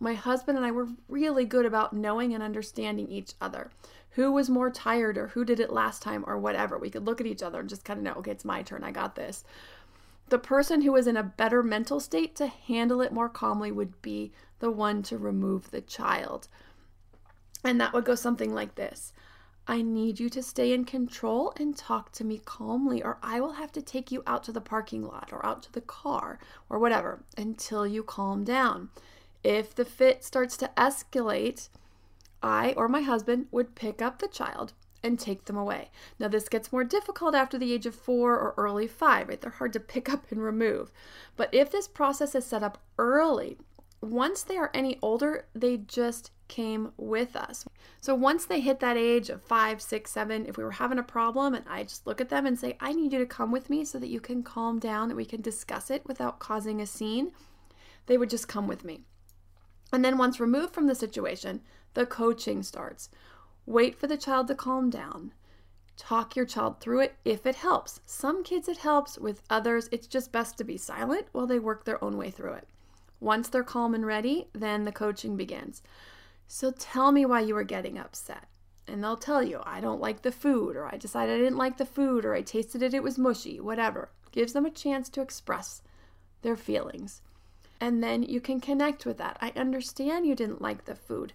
My 0.00 0.14
husband 0.14 0.56
and 0.56 0.66
I 0.66 0.70
were 0.70 0.88
really 1.08 1.44
good 1.44 1.66
about 1.66 1.92
knowing 1.92 2.34
and 2.34 2.42
understanding 2.42 3.08
each 3.08 3.34
other 3.40 3.70
who 4.14 4.32
was 4.32 4.50
more 4.50 4.70
tired 4.70 5.16
or 5.16 5.28
who 5.28 5.44
did 5.44 5.60
it 5.60 5.72
last 5.72 6.02
time 6.02 6.24
or 6.26 6.38
whatever. 6.38 6.78
We 6.78 6.90
could 6.90 7.06
look 7.06 7.20
at 7.20 7.26
each 7.26 7.42
other 7.42 7.60
and 7.60 7.68
just 7.68 7.84
kind 7.84 7.98
of 7.98 8.04
know, 8.04 8.14
okay, 8.14 8.32
it's 8.32 8.44
my 8.44 8.62
turn. 8.62 8.82
I 8.82 8.90
got 8.90 9.14
this. 9.14 9.44
The 10.30 10.38
person 10.38 10.82
who 10.82 10.92
was 10.92 11.06
in 11.06 11.16
a 11.16 11.22
better 11.22 11.62
mental 11.62 12.00
state 12.00 12.34
to 12.36 12.46
handle 12.46 13.00
it 13.02 13.12
more 13.12 13.28
calmly 13.28 13.70
would 13.70 14.00
be 14.00 14.32
the 14.58 14.70
one 14.70 15.02
to 15.04 15.18
remove 15.18 15.70
the 15.70 15.80
child. 15.80 16.48
And 17.62 17.80
that 17.80 17.92
would 17.92 18.04
go 18.04 18.14
something 18.14 18.54
like 18.54 18.74
this 18.74 19.12
I 19.68 19.82
need 19.82 20.18
you 20.18 20.28
to 20.30 20.42
stay 20.42 20.72
in 20.72 20.84
control 20.84 21.52
and 21.58 21.76
talk 21.76 22.10
to 22.12 22.24
me 22.24 22.40
calmly, 22.44 23.02
or 23.02 23.18
I 23.22 23.40
will 23.40 23.52
have 23.52 23.70
to 23.72 23.82
take 23.82 24.10
you 24.10 24.22
out 24.26 24.42
to 24.44 24.52
the 24.52 24.60
parking 24.60 25.06
lot 25.06 25.28
or 25.32 25.44
out 25.44 25.62
to 25.64 25.72
the 25.72 25.80
car 25.80 26.38
or 26.68 26.78
whatever 26.78 27.22
until 27.36 27.86
you 27.86 28.02
calm 28.02 28.42
down. 28.42 28.88
If 29.42 29.74
the 29.74 29.84
fit 29.84 30.24
starts 30.24 30.56
to 30.58 30.70
escalate, 30.76 31.68
I 32.42 32.72
or 32.76 32.88
my 32.88 33.02
husband 33.02 33.46
would 33.50 33.74
pick 33.74 34.00
up 34.02 34.18
the 34.18 34.28
child 34.28 34.72
and 35.02 35.18
take 35.18 35.46
them 35.46 35.56
away. 35.56 35.90
Now, 36.18 36.28
this 36.28 36.48
gets 36.48 36.72
more 36.72 36.84
difficult 36.84 37.34
after 37.34 37.58
the 37.58 37.72
age 37.72 37.86
of 37.86 37.94
four 37.94 38.34
or 38.34 38.54
early 38.56 38.86
five, 38.86 39.28
right? 39.28 39.40
They're 39.40 39.50
hard 39.50 39.72
to 39.72 39.80
pick 39.80 40.12
up 40.12 40.30
and 40.30 40.42
remove. 40.42 40.92
But 41.36 41.48
if 41.52 41.70
this 41.70 41.88
process 41.88 42.34
is 42.34 42.44
set 42.44 42.62
up 42.62 42.78
early, 42.98 43.56
once 44.02 44.42
they 44.42 44.56
are 44.56 44.70
any 44.74 44.98
older, 45.02 45.46
they 45.54 45.78
just 45.78 46.30
came 46.48 46.92
with 46.96 47.36
us. 47.36 47.64
So 48.00 48.14
once 48.14 48.44
they 48.44 48.60
hit 48.60 48.80
that 48.80 48.96
age 48.96 49.30
of 49.30 49.42
five, 49.42 49.80
six, 49.80 50.10
seven, 50.10 50.46
if 50.46 50.56
we 50.56 50.64
were 50.64 50.72
having 50.72 50.98
a 50.98 51.02
problem 51.02 51.54
and 51.54 51.64
I 51.68 51.84
just 51.84 52.06
look 52.06 52.20
at 52.20 52.28
them 52.28 52.44
and 52.44 52.58
say, 52.58 52.76
I 52.80 52.92
need 52.92 53.12
you 53.12 53.18
to 53.20 53.26
come 53.26 53.52
with 53.52 53.70
me 53.70 53.84
so 53.84 53.98
that 53.98 54.08
you 54.08 54.20
can 54.20 54.42
calm 54.42 54.78
down, 54.78 55.08
that 55.08 55.16
we 55.16 55.24
can 55.24 55.40
discuss 55.40 55.90
it 55.90 56.06
without 56.06 56.40
causing 56.40 56.80
a 56.80 56.86
scene, 56.86 57.32
they 58.06 58.18
would 58.18 58.30
just 58.30 58.48
come 58.48 58.66
with 58.66 58.84
me. 58.84 59.04
And 59.92 60.04
then 60.04 60.18
once 60.18 60.40
removed 60.40 60.72
from 60.72 60.86
the 60.86 60.94
situation, 60.94 61.62
the 61.94 62.06
coaching 62.06 62.62
starts. 62.62 63.10
Wait 63.66 63.96
for 63.96 64.06
the 64.06 64.16
child 64.16 64.48
to 64.48 64.54
calm 64.54 64.90
down. 64.90 65.32
Talk 65.96 66.34
your 66.34 66.46
child 66.46 66.80
through 66.80 67.00
it 67.00 67.16
if 67.24 67.44
it 67.44 67.56
helps. 67.56 68.00
Some 68.06 68.42
kids 68.42 68.68
it 68.68 68.78
helps, 68.78 69.18
with 69.18 69.42
others, 69.50 69.88
it's 69.92 70.06
just 70.06 70.32
best 70.32 70.56
to 70.58 70.64
be 70.64 70.76
silent 70.76 71.26
while 71.32 71.46
they 71.46 71.58
work 71.58 71.84
their 71.84 72.02
own 72.02 72.16
way 72.16 72.30
through 72.30 72.54
it. 72.54 72.68
Once 73.20 73.48
they're 73.48 73.62
calm 73.62 73.94
and 73.94 74.06
ready, 74.06 74.48
then 74.54 74.84
the 74.84 74.92
coaching 74.92 75.36
begins. 75.36 75.82
So 76.48 76.70
tell 76.70 77.12
me 77.12 77.26
why 77.26 77.40
you 77.40 77.54
were 77.54 77.64
getting 77.64 77.98
upset. 77.98 78.48
And 78.88 79.04
they'll 79.04 79.16
tell 79.16 79.42
you, 79.42 79.60
I 79.62 79.80
don't 79.80 80.00
like 80.00 80.22
the 80.22 80.32
food, 80.32 80.74
or 80.74 80.86
I 80.86 80.96
decided 80.96 81.34
I 81.34 81.38
didn't 81.38 81.58
like 81.58 81.76
the 81.76 81.84
food, 81.84 82.24
or 82.24 82.34
I 82.34 82.42
tasted 82.42 82.82
it, 82.82 82.94
it 82.94 83.02
was 83.02 83.18
mushy, 83.18 83.60
whatever. 83.60 84.10
Gives 84.32 84.52
them 84.52 84.64
a 84.64 84.70
chance 84.70 85.08
to 85.10 85.20
express 85.20 85.82
their 86.42 86.56
feelings. 86.56 87.20
And 87.80 88.02
then 88.02 88.22
you 88.22 88.40
can 88.40 88.60
connect 88.60 89.06
with 89.06 89.16
that. 89.18 89.38
I 89.40 89.52
understand 89.56 90.26
you 90.26 90.34
didn't 90.34 90.60
like 90.60 90.84
the 90.84 90.94
food. 90.94 91.32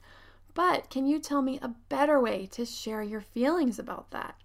But 0.53 0.89
can 0.89 1.05
you 1.05 1.19
tell 1.19 1.41
me 1.41 1.60
a 1.62 1.75
better 1.89 2.19
way 2.19 2.45
to 2.51 2.65
share 2.65 3.03
your 3.03 3.21
feelings 3.21 3.79
about 3.79 4.12
that? 4.12 4.36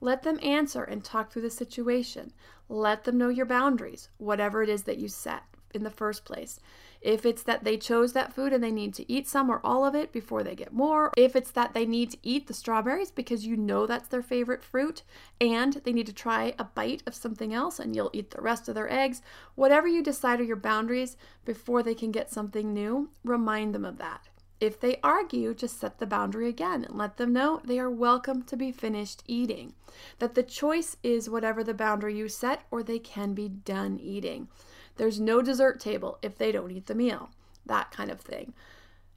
Let 0.00 0.22
them 0.22 0.40
answer 0.42 0.82
and 0.82 1.04
talk 1.04 1.30
through 1.30 1.42
the 1.42 1.50
situation. 1.50 2.32
Let 2.68 3.04
them 3.04 3.18
know 3.18 3.28
your 3.28 3.46
boundaries, 3.46 4.08
whatever 4.18 4.62
it 4.62 4.68
is 4.68 4.82
that 4.84 4.98
you 4.98 5.08
set 5.08 5.44
in 5.72 5.82
the 5.82 5.90
first 5.90 6.24
place. 6.24 6.58
If 7.04 7.26
it's 7.26 7.42
that 7.42 7.64
they 7.64 7.76
chose 7.76 8.14
that 8.14 8.32
food 8.32 8.54
and 8.54 8.64
they 8.64 8.70
need 8.70 8.94
to 8.94 9.12
eat 9.12 9.28
some 9.28 9.50
or 9.50 9.60
all 9.62 9.84
of 9.84 9.94
it 9.94 10.10
before 10.10 10.42
they 10.42 10.54
get 10.54 10.72
more, 10.72 11.12
if 11.18 11.36
it's 11.36 11.50
that 11.50 11.74
they 11.74 11.84
need 11.84 12.10
to 12.12 12.18
eat 12.22 12.46
the 12.46 12.54
strawberries 12.54 13.10
because 13.10 13.46
you 13.46 13.58
know 13.58 13.86
that's 13.86 14.08
their 14.08 14.22
favorite 14.22 14.64
fruit 14.64 15.02
and 15.38 15.74
they 15.84 15.92
need 15.92 16.06
to 16.06 16.14
try 16.14 16.54
a 16.58 16.64
bite 16.64 17.02
of 17.06 17.14
something 17.14 17.52
else 17.52 17.78
and 17.78 17.94
you'll 17.94 18.10
eat 18.14 18.30
the 18.30 18.40
rest 18.40 18.70
of 18.70 18.74
their 18.74 18.90
eggs, 18.90 19.20
whatever 19.54 19.86
you 19.86 20.02
decide 20.02 20.40
are 20.40 20.44
your 20.44 20.56
boundaries 20.56 21.18
before 21.44 21.82
they 21.82 21.94
can 21.94 22.10
get 22.10 22.32
something 22.32 22.72
new, 22.72 23.10
remind 23.22 23.74
them 23.74 23.84
of 23.84 23.98
that. 23.98 24.28
If 24.64 24.80
they 24.80 24.98
argue, 25.02 25.52
just 25.52 25.78
set 25.78 25.98
the 25.98 26.06
boundary 26.06 26.48
again 26.48 26.86
and 26.86 26.96
let 26.96 27.18
them 27.18 27.34
know 27.34 27.60
they 27.62 27.78
are 27.78 27.90
welcome 27.90 28.42
to 28.44 28.56
be 28.56 28.72
finished 28.72 29.22
eating. 29.26 29.74
That 30.20 30.34
the 30.34 30.42
choice 30.42 30.96
is 31.02 31.28
whatever 31.28 31.62
the 31.62 31.74
boundary 31.74 32.16
you 32.16 32.30
set, 32.30 32.62
or 32.70 32.82
they 32.82 32.98
can 32.98 33.34
be 33.34 33.46
done 33.46 34.00
eating. 34.00 34.48
There's 34.96 35.20
no 35.20 35.42
dessert 35.42 35.80
table 35.80 36.18
if 36.22 36.38
they 36.38 36.50
don't 36.50 36.70
eat 36.70 36.86
the 36.86 36.94
meal. 36.94 37.28
That 37.66 37.90
kind 37.90 38.10
of 38.10 38.22
thing. 38.22 38.54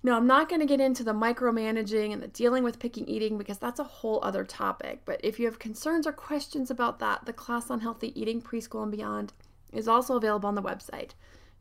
No, 0.04 0.18
I'm 0.18 0.28
not 0.28 0.50
going 0.50 0.60
to 0.60 0.68
get 0.68 0.82
into 0.82 1.06
the 1.06 1.14
micromanaging 1.14 2.12
and 2.12 2.22
the 2.22 2.28
dealing 2.28 2.66
with 2.66 2.78
picking 2.78 3.08
eating 3.08 3.38
because 3.38 3.58
that's 3.58 3.80
a 3.80 3.86
whole 3.86 4.20
other 4.24 4.44
topic. 4.44 5.04
But 5.06 5.22
if 5.24 5.40
you 5.40 5.46
have 5.46 5.60
concerns 5.60 6.06
or 6.06 6.12
questions 6.12 6.70
about 6.70 7.00
that, 7.00 7.26
the 7.26 7.32
class 7.32 7.72
on 7.72 7.80
healthy 7.80 8.12
eating, 8.20 8.42
preschool, 8.42 8.84
and 8.84 8.92
beyond 8.92 9.32
is 9.72 9.88
also 9.88 10.18
available 10.18 10.50
on 10.50 10.56
the 10.56 10.62
website, 10.62 11.12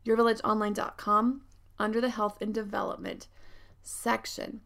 yourvillageonline.com, 0.05 1.43
under 1.79 2.01
the 2.01 2.09
health 2.09 2.41
and 2.41 2.53
development 2.53 3.27
section. 3.87 4.61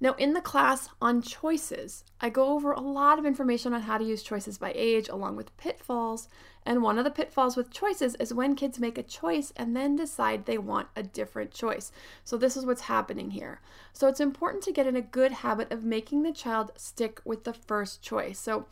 Now, 0.00 0.14
in 0.14 0.34
the 0.34 0.40
class 0.40 0.88
on 1.00 1.22
choices, 1.22 2.04
I 2.20 2.28
go 2.28 2.48
over 2.48 2.72
a 2.72 2.80
lot 2.80 3.18
of 3.18 3.24
information 3.24 3.72
on 3.72 3.82
how 3.82 3.96
to 3.96 4.04
use 4.04 4.22
choices 4.22 4.58
by 4.58 4.72
age 4.74 5.08
along 5.08 5.36
with 5.36 5.56
pitfalls. 5.56 6.28
And 6.66 6.82
one 6.82 6.98
of 6.98 7.04
the 7.04 7.10
pitfalls 7.10 7.56
with 7.56 7.70
choices 7.70 8.14
is 8.16 8.34
when 8.34 8.56
kids 8.56 8.78
make 8.78 8.98
a 8.98 9.02
choice 9.02 9.52
and 9.56 9.76
then 9.76 9.96
decide 9.96 10.44
they 10.44 10.58
want 10.58 10.88
a 10.96 11.02
different 11.02 11.52
choice. 11.52 11.92
So, 12.24 12.36
this 12.36 12.56
is 12.56 12.66
what's 12.66 12.82
happening 12.82 13.30
here. 13.30 13.60
So, 13.92 14.08
it's 14.08 14.20
important 14.20 14.62
to 14.64 14.72
get 14.72 14.86
in 14.86 14.96
a 14.96 15.00
good 15.00 15.32
habit 15.32 15.70
of 15.70 15.84
making 15.84 16.22
the 16.22 16.32
child 16.32 16.72
stick 16.76 17.20
with 17.24 17.44
the 17.44 17.54
first 17.54 18.02
choice. 18.02 18.38
So, 18.38 18.66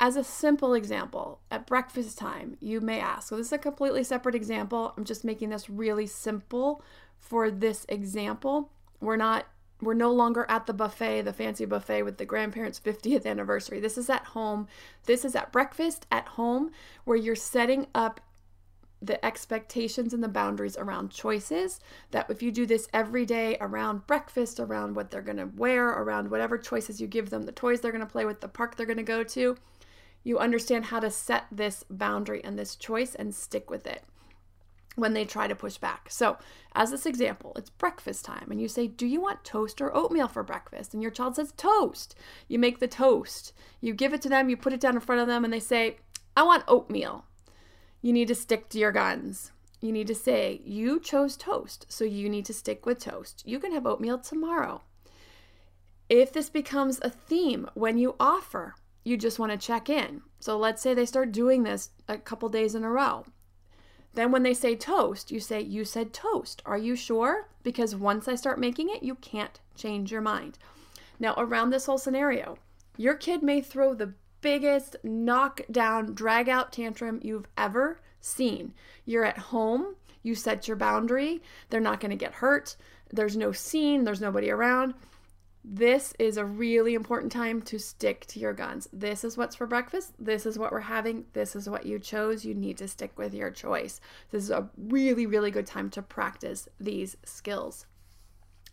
as 0.00 0.16
a 0.16 0.22
simple 0.24 0.74
example, 0.74 1.40
at 1.50 1.66
breakfast 1.66 2.18
time, 2.18 2.56
you 2.60 2.80
may 2.80 3.00
ask, 3.00 3.28
so 3.28 3.36
this 3.36 3.48
is 3.48 3.52
a 3.52 3.58
completely 3.58 4.04
separate 4.04 4.36
example. 4.36 4.92
I'm 4.96 5.04
just 5.04 5.24
making 5.24 5.50
this 5.50 5.68
really 5.68 6.06
simple 6.06 6.82
for 7.18 7.50
this 7.50 7.84
example. 7.88 8.70
We're 9.00 9.16
not 9.16 9.46
we're 9.80 9.94
no 9.94 10.12
longer 10.12 10.44
at 10.48 10.66
the 10.66 10.72
buffet, 10.72 11.22
the 11.22 11.32
fancy 11.32 11.64
buffet 11.64 12.02
with 12.02 12.18
the 12.18 12.24
grandparents' 12.24 12.80
50th 12.80 13.24
anniversary. 13.24 13.78
This 13.78 13.96
is 13.96 14.10
at 14.10 14.24
home. 14.26 14.66
This 15.04 15.24
is 15.24 15.36
at 15.36 15.52
breakfast 15.52 16.06
at 16.10 16.26
home 16.26 16.72
where 17.04 17.16
you're 17.16 17.36
setting 17.36 17.86
up 17.94 18.20
the 19.00 19.24
expectations 19.24 20.12
and 20.12 20.24
the 20.24 20.28
boundaries 20.28 20.76
around 20.76 21.12
choices. 21.12 21.78
That 22.10 22.28
if 22.28 22.42
you 22.42 22.50
do 22.50 22.66
this 22.66 22.88
every 22.92 23.24
day 23.24 23.56
around 23.60 24.08
breakfast, 24.08 24.58
around 24.58 24.96
what 24.96 25.12
they're 25.12 25.22
going 25.22 25.36
to 25.36 25.46
wear, 25.46 25.88
around 25.88 26.30
whatever 26.30 26.58
choices 26.58 27.00
you 27.00 27.06
give 27.06 27.30
them, 27.30 27.44
the 27.44 27.52
toys 27.52 27.80
they're 27.80 27.92
going 27.92 28.00
to 28.00 28.10
play 28.10 28.24
with, 28.24 28.40
the 28.40 28.48
park 28.48 28.76
they're 28.76 28.86
going 28.86 28.96
to 28.96 29.04
go 29.04 29.22
to, 29.22 29.56
you 30.24 30.40
understand 30.40 30.86
how 30.86 30.98
to 30.98 31.10
set 31.10 31.46
this 31.52 31.84
boundary 31.88 32.42
and 32.42 32.58
this 32.58 32.74
choice 32.74 33.14
and 33.14 33.32
stick 33.32 33.70
with 33.70 33.86
it 33.86 34.02
when 34.98 35.14
they 35.14 35.24
try 35.24 35.46
to 35.46 35.54
push 35.54 35.78
back. 35.78 36.08
So, 36.10 36.36
as 36.74 36.90
this 36.90 37.06
example, 37.06 37.52
it's 37.56 37.70
breakfast 37.70 38.24
time, 38.24 38.48
and 38.50 38.60
you 38.60 38.68
say, 38.68 38.88
Do 38.88 39.06
you 39.06 39.20
want 39.20 39.44
toast 39.44 39.80
or 39.80 39.94
oatmeal 39.96 40.28
for 40.28 40.42
breakfast? 40.42 40.92
And 40.92 41.02
your 41.02 41.12
child 41.12 41.36
says, 41.36 41.52
Toast. 41.56 42.14
You 42.48 42.58
make 42.58 42.80
the 42.80 42.88
toast, 42.88 43.52
you 43.80 43.94
give 43.94 44.12
it 44.12 44.22
to 44.22 44.28
them, 44.28 44.48
you 44.48 44.56
put 44.56 44.72
it 44.72 44.80
down 44.80 44.94
in 44.94 45.00
front 45.00 45.20
of 45.20 45.28
them, 45.28 45.44
and 45.44 45.52
they 45.52 45.60
say, 45.60 45.98
I 46.36 46.42
want 46.42 46.64
oatmeal. 46.68 47.24
you 48.02 48.12
need 48.12 48.28
to 48.28 48.34
stick 48.34 48.68
to 48.70 48.78
your 48.78 48.92
guns. 48.92 49.52
You 49.80 49.92
need 49.92 50.08
to 50.08 50.14
say, 50.14 50.60
you 50.64 50.98
chose 50.98 51.36
toast, 51.36 51.86
so 51.88 52.04
you 52.04 52.28
need 52.28 52.44
to 52.46 52.52
stick 52.52 52.84
with 52.84 52.98
toast. 52.98 53.42
You 53.46 53.60
can 53.60 53.72
have 53.72 53.86
oatmeal 53.86 54.18
tomorrow. 54.18 54.82
If 56.08 56.32
this 56.32 56.50
becomes 56.50 56.98
a 57.02 57.10
theme 57.10 57.68
when 57.74 57.98
you 57.98 58.16
offer, 58.18 58.74
you 59.04 59.16
just 59.16 59.38
want 59.38 59.52
to 59.52 59.58
check 59.58 59.88
in. 59.88 60.22
So 60.40 60.58
let's 60.58 60.82
say 60.82 60.94
they 60.94 61.06
start 61.06 61.32
doing 61.32 61.62
this 61.62 61.90
a 62.08 62.18
couple 62.18 62.48
days 62.48 62.74
in 62.74 62.84
a 62.84 62.90
row. 62.90 63.24
Then 64.14 64.32
when 64.32 64.42
they 64.42 64.54
say 64.54 64.74
toast, 64.74 65.30
you 65.30 65.40
say, 65.40 65.60
You 65.60 65.84
said 65.84 66.12
toast. 66.12 66.62
Are 66.66 66.78
you 66.78 66.96
sure? 66.96 67.48
Because 67.62 67.94
once 67.94 68.28
I 68.28 68.34
start 68.34 68.58
making 68.58 68.88
it, 68.88 69.02
you 69.02 69.14
can't 69.16 69.60
change 69.76 70.10
your 70.10 70.20
mind. 70.20 70.58
Now, 71.20 71.34
around 71.36 71.70
this 71.70 71.86
whole 71.86 71.98
scenario, 71.98 72.58
your 72.96 73.14
kid 73.14 73.42
may 73.42 73.60
throw 73.60 73.94
the 73.94 74.14
biggest 74.40 74.96
knockdown, 75.02 76.14
drag 76.14 76.48
out 76.48 76.72
tantrum 76.72 77.20
you've 77.22 77.48
ever 77.56 78.00
seen. 78.20 78.74
You're 79.04 79.24
at 79.24 79.38
home, 79.38 79.96
you 80.22 80.34
set 80.34 80.68
your 80.68 80.76
boundary, 80.76 81.42
they're 81.70 81.80
not 81.80 82.00
going 82.00 82.10
to 82.10 82.16
get 82.16 82.34
hurt, 82.34 82.76
there's 83.12 83.36
no 83.36 83.52
scene, 83.52 84.04
there's 84.04 84.20
nobody 84.20 84.50
around. 84.50 84.94
This 85.64 86.14
is 86.18 86.36
a 86.36 86.44
really 86.44 86.94
important 86.94 87.32
time 87.32 87.60
to 87.62 87.78
stick 87.78 88.26
to 88.26 88.38
your 88.38 88.52
guns. 88.52 88.88
This 88.92 89.24
is 89.24 89.36
what's 89.36 89.56
for 89.56 89.66
breakfast. 89.66 90.12
This 90.18 90.46
is 90.46 90.58
what 90.58 90.72
we're 90.72 90.80
having. 90.80 91.26
This 91.32 91.56
is 91.56 91.68
what 91.68 91.84
you 91.84 91.98
chose. 91.98 92.44
You 92.44 92.54
need 92.54 92.78
to 92.78 92.88
stick 92.88 93.18
with 93.18 93.34
your 93.34 93.50
choice. 93.50 94.00
This 94.30 94.44
is 94.44 94.50
a 94.50 94.68
really, 94.76 95.26
really 95.26 95.50
good 95.50 95.66
time 95.66 95.90
to 95.90 96.02
practice 96.02 96.68
these 96.80 97.16
skills 97.24 97.86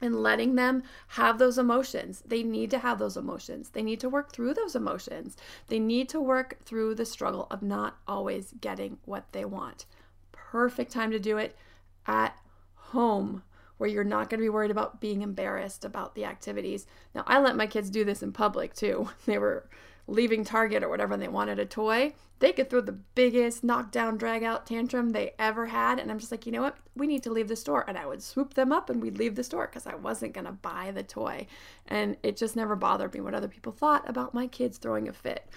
and 0.02 0.22
letting 0.22 0.56
them 0.56 0.84
have 1.10 1.38
those 1.38 1.58
emotions. 1.58 2.22
They 2.26 2.44
need 2.44 2.70
to 2.72 2.80
have 2.80 3.00
those 3.00 3.18
emotions. 3.18 3.70
They 3.70 3.84
need 3.84 4.00
to 4.02 4.10
work 4.10 4.32
through 4.32 4.54
those 4.54 4.76
emotions. 4.76 5.38
They 5.68 5.80
need 5.80 6.10
to 6.10 6.22
work 6.22 6.58
through 6.66 6.96
the 6.96 7.06
struggle 7.06 7.48
of 7.50 7.62
not 7.62 7.98
always 8.08 8.54
getting 8.62 8.98
what 9.06 9.32
they 9.32 9.46
want. 9.46 9.86
Perfect 10.32 10.92
time 10.92 11.12
to 11.12 11.20
do 11.20 11.38
it 11.38 11.58
at 12.06 12.38
home 12.76 13.44
where 13.78 13.90
you're 13.90 14.04
not 14.04 14.30
going 14.30 14.40
to 14.40 14.46
be 14.46 14.50
worried 14.50 14.72
about 14.72 15.02
being 15.02 15.22
embarrassed 15.22 15.86
about 15.86 16.16
the 16.16 16.26
activities. 16.26 16.86
Now, 17.14 17.24
I 17.28 17.40
let 17.40 17.56
my 17.56 17.68
kids 17.68 17.90
do 17.90 18.04
this 18.04 18.24
in 18.24 18.32
public 18.32 18.74
too. 18.74 19.10
They 19.26 19.38
were 19.38 19.68
leaving 20.08 20.44
Target 20.44 20.84
or 20.84 20.90
whatever 20.90 21.14
and 21.14 21.22
they 21.22 21.28
wanted 21.28 21.60
a 21.60 21.66
toy. 21.66 22.14
They 22.40 22.52
could 22.52 22.70
throw 22.70 22.82
the 22.82 22.92
biggest 22.92 23.64
knockdown, 23.64 24.18
drag 24.18 24.44
out 24.44 24.68
tantrum 24.68 25.10
they 25.10 25.34
ever 25.40 25.68
had. 25.68 26.00
And 26.00 26.12
I'm 26.12 26.20
just 26.20 26.32
like, 26.32 26.46
you 26.46 26.52
know 26.52 26.62
what? 26.62 26.78
We 26.96 27.08
need 27.08 27.24
to 27.24 27.32
leave 27.32 27.48
the 27.48 27.56
store. 27.56 27.86
And 27.88 27.98
I 27.98 28.06
would 28.06 28.22
swoop 28.22 28.54
them 28.54 28.72
up 28.72 28.90
and 28.90 29.02
we'd 29.02 29.18
leave 29.18 29.36
the 29.36 29.44
store 29.44 29.68
because 29.68 29.88
I 29.88 29.96
wasn't 29.96 30.34
going 30.34 30.46
to 30.46 30.52
buy 30.52 30.92
the 30.92 31.04
toy. 31.04 31.48
And 31.88 32.18
it 32.24 32.38
just 32.38 32.56
never 32.56 32.76
bothered 32.76 33.14
me 33.14 33.22
what 33.22 33.34
other 33.34 33.48
people 33.48 33.72
thought 33.72 34.08
about 34.08 34.34
my 34.34 34.48
kids 34.48 34.78
throwing 34.78 35.08
a 35.08 35.14
fit. 35.14 35.48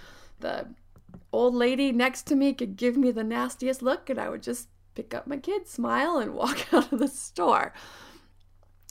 The 0.41 0.69
old 1.33 1.55
lady 1.55 1.93
next 1.93 2.27
to 2.29 2.37
me 2.37 2.53
could 2.53 2.77
give 2.77 2.97
me 2.97 3.11
the 3.11 3.25
nastiest 3.25 3.83
look 3.83 4.09
and 4.09 4.19
I 4.19 4.29
would 4.29 4.43
just 4.43 4.69
pick 4.95 5.15
up 5.15 5.27
my 5.27 5.37
kids, 5.37 5.71
smile, 5.71 6.19
and 6.19 6.35
walk 6.35 6.73
out 6.73 6.93
of 6.93 6.99
the 6.99 7.09
store. 7.09 7.73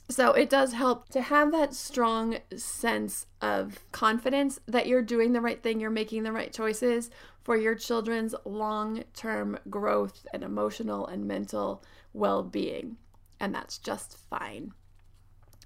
So 0.09 0.31
it 0.31 0.49
does 0.49 0.71
help 0.73 1.09
to 1.09 1.21
have 1.21 1.51
that 1.51 1.73
strong 1.73 2.37
sense 2.55 3.25
of 3.41 3.79
confidence 3.91 4.59
that 4.65 4.87
you're 4.87 5.01
doing 5.01 5.33
the 5.33 5.41
right 5.41 5.61
thing, 5.61 5.81
you're 5.81 5.89
making 5.89 6.23
the 6.23 6.31
right 6.31 6.53
choices 6.53 7.09
for 7.43 7.57
your 7.57 7.75
children's 7.75 8.33
long 8.45 9.03
term 9.13 9.59
growth 9.69 10.25
and 10.33 10.43
emotional 10.43 11.05
and 11.07 11.25
mental 11.25 11.83
well 12.13 12.41
being. 12.41 12.97
And 13.39 13.53
that's 13.53 13.77
just 13.77 14.17
fine. 14.29 14.71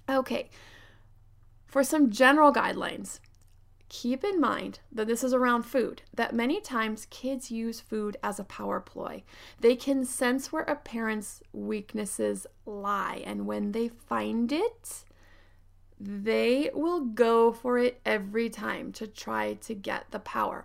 Okay, 0.08 0.50
for 1.66 1.84
some 1.84 2.10
general 2.10 2.52
guidelines, 2.52 3.20
keep 3.92 4.24
in 4.24 4.40
mind 4.40 4.80
that 4.90 5.06
this 5.06 5.22
is 5.22 5.34
around 5.34 5.64
food, 5.64 6.00
that 6.14 6.34
many 6.34 6.62
times 6.62 7.06
kids 7.10 7.50
use 7.50 7.78
food 7.78 8.16
as 8.22 8.40
a 8.40 8.44
power 8.44 8.80
ploy. 8.80 9.22
They 9.60 9.76
can 9.76 10.06
sense 10.06 10.50
where 10.50 10.62
a 10.62 10.76
parent's 10.76 11.42
weaknesses 11.52 12.46
lie, 12.64 13.22
and 13.26 13.46
when 13.46 13.72
they 13.72 13.88
find 13.88 14.50
it, 14.50 15.04
they 16.00 16.70
will 16.72 17.00
go 17.00 17.52
for 17.52 17.76
it 17.76 18.00
every 18.06 18.48
time 18.48 18.92
to 18.92 19.06
try 19.06 19.54
to 19.54 19.74
get 19.74 20.10
the 20.10 20.20
power. 20.20 20.64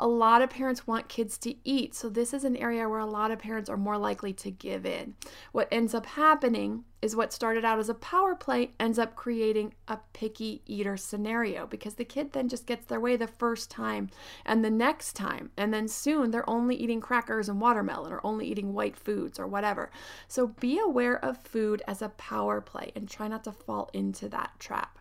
A 0.00 0.06
lot 0.06 0.42
of 0.42 0.50
parents 0.50 0.86
want 0.86 1.08
kids 1.08 1.36
to 1.38 1.56
eat, 1.64 1.92
so 1.92 2.08
this 2.08 2.32
is 2.32 2.44
an 2.44 2.56
area 2.56 2.88
where 2.88 3.00
a 3.00 3.06
lot 3.06 3.32
of 3.32 3.40
parents 3.40 3.68
are 3.68 3.76
more 3.76 3.98
likely 3.98 4.32
to 4.34 4.50
give 4.50 4.86
in. 4.86 5.14
What 5.50 5.66
ends 5.72 5.92
up 5.92 6.06
happening 6.06 6.84
is 7.02 7.16
what 7.16 7.32
started 7.32 7.64
out 7.64 7.80
as 7.80 7.88
a 7.88 7.94
power 7.94 8.36
play 8.36 8.70
ends 8.78 8.96
up 8.96 9.16
creating 9.16 9.74
a 9.88 9.98
picky 10.12 10.62
eater 10.66 10.96
scenario 10.96 11.66
because 11.66 11.94
the 11.94 12.04
kid 12.04 12.32
then 12.32 12.48
just 12.48 12.64
gets 12.64 12.86
their 12.86 13.00
way 13.00 13.16
the 13.16 13.26
first 13.26 13.72
time 13.72 14.08
and 14.44 14.64
the 14.64 14.70
next 14.70 15.14
time, 15.14 15.50
and 15.56 15.74
then 15.74 15.88
soon 15.88 16.30
they're 16.30 16.48
only 16.48 16.76
eating 16.76 17.00
crackers 17.00 17.48
and 17.48 17.60
watermelon 17.60 18.12
or 18.12 18.20
only 18.22 18.46
eating 18.46 18.74
white 18.74 18.96
foods 18.96 19.36
or 19.36 19.48
whatever. 19.48 19.90
So 20.28 20.46
be 20.46 20.78
aware 20.78 21.24
of 21.24 21.38
food 21.38 21.82
as 21.88 22.02
a 22.02 22.10
power 22.10 22.60
play 22.60 22.92
and 22.94 23.08
try 23.08 23.26
not 23.26 23.42
to 23.44 23.52
fall 23.52 23.90
into 23.92 24.28
that 24.28 24.52
trap. 24.60 25.00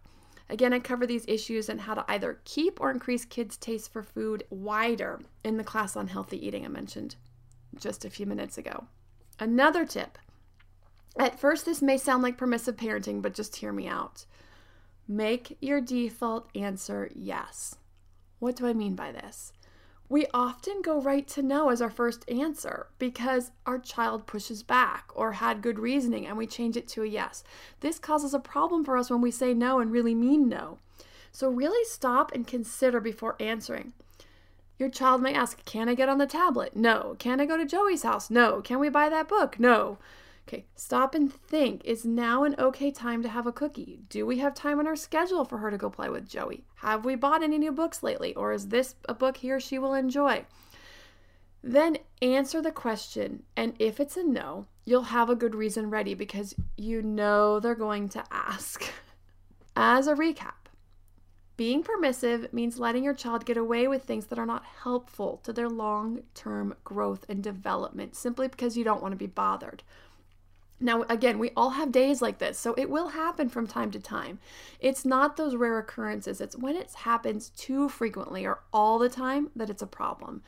Again, 0.50 0.74
I 0.74 0.80
cover 0.80 1.06
these 1.06 1.26
issues 1.28 1.68
and 1.70 1.82
how 1.82 1.94
to 1.94 2.06
either 2.08 2.40
keep 2.46 2.80
or 2.80 2.90
increase 2.90 3.26
kids' 3.26 3.58
taste 3.58 3.92
for 3.92 4.02
food 4.02 4.46
wider 4.50 5.20
in 5.44 5.58
the 5.58 5.64
class 5.64 5.96
on 5.96 6.08
healthy 6.08 6.46
eating 6.46 6.66
I 6.66 6.70
mentioned 6.70 7.16
just 7.78 8.06
a 8.06 8.10
few 8.10 8.26
minutes 8.26 8.58
ago. 8.58 8.86
Another 9.40 9.86
tip 9.86 10.18
at 11.20 11.40
first, 11.40 11.66
this 11.66 11.82
may 11.82 11.98
sound 11.98 12.22
like 12.22 12.38
permissive 12.38 12.76
parenting, 12.76 13.22
but 13.22 13.34
just 13.34 13.56
hear 13.56 13.72
me 13.72 13.88
out. 13.88 14.26
Make 15.08 15.58
your 15.62 15.82
default 15.82 16.48
answer 16.56 17.10
yes. 17.14 17.76
What 18.40 18.56
do 18.56 18.68
I 18.68 18.74
mean 18.74 18.96
by 18.96 19.12
this? 19.12 19.52
We 20.10 20.26
often 20.34 20.82
go 20.82 21.02
right 21.02 21.28
to 21.28 21.42
no 21.42 21.70
as 21.70 21.82
our 21.82 21.90
first 21.90 22.30
answer 22.30 22.88
because 22.98 23.52
our 23.66 23.78
child 23.78 24.26
pushes 24.26 24.64
back 24.64 25.10
or 25.14 25.34
had 25.34 25.62
good 25.62 25.80
reasoning 25.80 26.26
and 26.26 26.38
we 26.38 26.48
change 26.48 26.78
it 26.78 26.88
to 26.90 27.04
a 27.04 27.08
yes. 27.08 27.44
This 27.82 28.00
causes 28.00 28.34
a 28.34 28.40
problem 28.40 28.86
for 28.86 28.98
us 28.98 29.10
when 29.10 29.22
we 29.22 29.32
say 29.32 29.54
no 29.54 29.80
and 29.80 29.92
really 29.92 30.16
mean 30.16 30.48
no. 30.48 30.80
So, 31.34 31.50
really 31.50 31.86
stop 31.86 32.32
and 32.34 32.48
consider 32.48 33.00
before 33.00 33.36
answering. 33.40 33.94
Your 34.80 34.90
child 34.90 35.22
may 35.22 35.34
ask, 35.34 35.64
Can 35.66 35.90
I 35.90 35.94
get 35.94 36.10
on 36.10 36.18
the 36.18 36.26
tablet? 36.26 36.76
No. 36.76 37.16
Can 37.20 37.40
I 37.40 37.46
go 37.46 37.58
to 37.58 37.66
Joey's 37.66 38.04
house? 38.04 38.30
No. 38.30 38.62
Can 38.62 38.80
we 38.80 38.90
buy 38.90 39.10
that 39.10 39.28
book? 39.28 39.60
No. 39.60 39.98
Okay, 40.48 40.66
stop 40.76 41.14
and 41.14 41.32
think. 41.32 41.84
Is 41.84 42.06
now 42.06 42.46
an 42.46 42.56
okay 42.58 42.90
time 42.90 43.22
to 43.22 43.28
have 43.28 43.46
a 43.46 43.52
cookie? 43.52 44.00
Do 44.08 44.26
we 44.26 44.38
have 44.38 44.54
time 44.54 44.80
on 44.80 44.88
our 44.88 44.96
schedule 44.96 45.44
for 45.44 45.58
her 45.58 45.70
to 45.70 45.78
go 45.78 45.90
play 45.90 46.08
with 46.08 46.30
Joey? 46.30 46.64
Have 46.76 47.04
we 47.04 47.16
bought 47.16 47.44
any 47.44 47.58
new 47.58 47.74
books 47.74 48.02
lately? 48.02 48.34
Or 48.34 48.54
is 48.54 48.70
this 48.70 48.96
a 49.10 49.14
book 49.14 49.38
he 49.38 49.52
or 49.52 49.60
she 49.60 49.78
will 49.78 49.94
enjoy? 49.94 50.46
Then 51.62 51.98
answer 52.22 52.62
the 52.62 52.72
question, 52.72 53.44
and 53.58 53.74
if 53.78 54.00
it's 54.00 54.16
a 54.16 54.24
no, 54.24 54.68
you'll 54.86 55.04
have 55.04 55.30
a 55.30 55.36
good 55.36 55.54
reason 55.54 55.90
ready 55.90 56.14
because 56.14 56.56
you 56.78 57.02
know 57.02 57.60
they're 57.60 57.76
going 57.76 58.08
to 58.10 58.24
ask. 58.32 58.90
As 59.76 60.08
a 60.08 60.16
recap, 60.16 60.68
being 61.58 61.84
permissive 61.84 62.54
means 62.54 62.80
letting 62.80 63.04
your 63.04 63.16
child 63.16 63.44
get 63.44 63.58
away 63.58 63.88
with 63.88 64.04
things 64.04 64.28
that 64.28 64.40
are 64.40 64.46
not 64.46 64.64
helpful 64.84 65.42
to 65.44 65.52
their 65.52 65.68
long 65.68 66.22
term 66.36 66.76
growth 66.86 67.26
and 67.28 67.44
development 67.44 68.16
simply 68.16 68.48
because 68.48 68.78
you 68.78 68.86
don't 68.86 69.02
want 69.02 69.12
to 69.12 69.18
be 69.18 69.28
bothered. 69.28 69.84
Now, 70.80 71.04
again, 71.10 71.40
we 71.40 71.52
all 71.58 71.72
have 71.72 71.92
days 71.92 72.22
like 72.22 72.38
this, 72.38 72.60
so 72.60 72.76
it 72.76 72.90
will 72.90 73.10
happen 73.10 73.50
from 73.50 73.66
time 73.66 73.90
to 73.92 74.00
time. 74.00 74.40
It's 74.80 75.06
not 75.06 75.36
those 75.36 75.56
rare 75.56 75.80
occurrences, 75.80 76.40
it's 76.40 76.56
when 76.56 76.76
it 76.76 76.94
happens 76.94 77.50
too 77.50 77.90
frequently 77.90 78.46
or 78.46 78.60
all 78.72 79.00
the 79.00 79.10
time 79.10 79.50
that 79.56 79.72
it's 79.72 79.82
a 79.82 79.88
problem. 79.88 80.44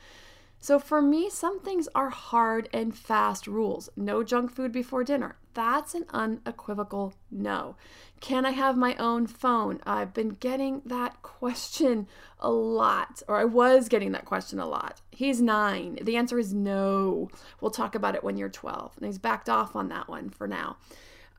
So 0.62 0.78
for 0.78 1.00
me, 1.00 1.30
some 1.30 1.58
things 1.60 1.88
are 1.94 2.10
hard 2.10 2.68
and 2.72 2.94
fast 2.94 3.46
rules. 3.46 3.88
No 3.96 4.22
junk 4.22 4.52
food 4.52 4.72
before 4.72 5.02
dinner. 5.02 5.36
That's 5.54 5.94
an 5.94 6.04
unequivocal 6.10 7.14
no. 7.30 7.76
Can 8.20 8.44
I 8.44 8.50
have 8.50 8.76
my 8.76 8.94
own 8.96 9.26
phone? 9.26 9.80
I've 9.86 10.12
been 10.12 10.30
getting 10.30 10.82
that 10.84 11.22
question 11.22 12.06
a 12.38 12.50
lot, 12.50 13.22
or 13.26 13.36
I 13.36 13.44
was 13.46 13.88
getting 13.88 14.12
that 14.12 14.26
question 14.26 14.58
a 14.60 14.66
lot. 14.66 15.00
He's 15.10 15.40
nine. 15.40 15.98
The 16.02 16.16
answer 16.16 16.38
is 16.38 16.52
no. 16.52 17.30
We'll 17.62 17.70
talk 17.70 17.94
about 17.94 18.14
it 18.14 18.22
when 18.22 18.36
you're 18.36 18.50
12. 18.50 18.98
And 18.98 19.06
he's 19.06 19.18
backed 19.18 19.48
off 19.48 19.74
on 19.74 19.88
that 19.88 20.08
one 20.08 20.28
for 20.28 20.46
now. 20.46 20.76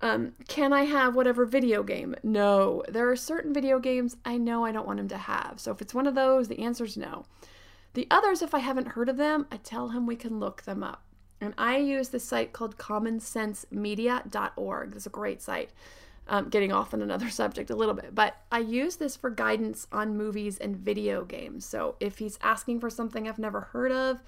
Um, 0.02 0.34
can 0.48 0.74
I 0.74 0.86
have 0.86 1.16
whatever 1.16 1.46
video 1.46 1.84
game? 1.84 2.16
No. 2.24 2.84
There 2.90 3.10
are 3.10 3.16
certain 3.16 3.54
video 3.54 3.78
games 3.80 4.18
I 4.26 4.38
know 4.38 4.66
I 4.66 4.72
don't 4.72 4.88
want 4.88 5.00
him 5.00 5.10
to 5.10 5.18
have. 5.18 5.60
So 5.60 5.72
if 5.72 5.80
it's 5.80 5.94
one 5.94 6.08
of 6.08 6.16
those, 6.16 6.48
the 6.48 6.64
answer 6.64 6.86
is 6.86 6.98
no. 6.98 7.26
The 7.94 8.08
others, 8.10 8.42
if 8.42 8.54
I 8.54 8.60
haven't 8.60 8.88
heard 8.90 9.10
of 9.10 9.18
them, 9.18 9.48
I 9.52 9.58
tell 9.58 9.90
him 9.90 10.06
we 10.06 10.16
can 10.16 10.40
look 10.40 10.62
them 10.64 10.82
up. 10.84 11.04
And 11.42 11.54
I 11.58 11.76
use 11.78 12.08
this 12.10 12.24
site 12.24 12.54
called 12.54 12.78
commonsensemedia.org. 12.78 14.96
It's 14.96 15.06
a 15.06 15.10
great 15.10 15.42
site. 15.42 15.72
Um, 16.28 16.50
getting 16.50 16.72
off 16.72 16.94
on 16.94 17.02
another 17.02 17.30
subject 17.32 17.72
a 17.72 17.76
little 17.76 17.96
bit, 17.96 18.16
but 18.16 18.38
I 18.52 18.60
use 18.60 18.98
this 18.98 19.16
for 19.18 19.32
guidance 19.32 19.88
on 19.92 20.16
movies 20.16 20.60
and 20.60 20.78
video 20.78 21.26
games. 21.26 21.66
So 21.66 21.96
if 22.00 22.20
he's 22.20 22.38
asking 22.42 22.80
for 22.80 22.92
something 22.92 23.28
I've 23.28 23.40
never 23.40 23.62
heard 23.62 23.92
of, 23.92 24.20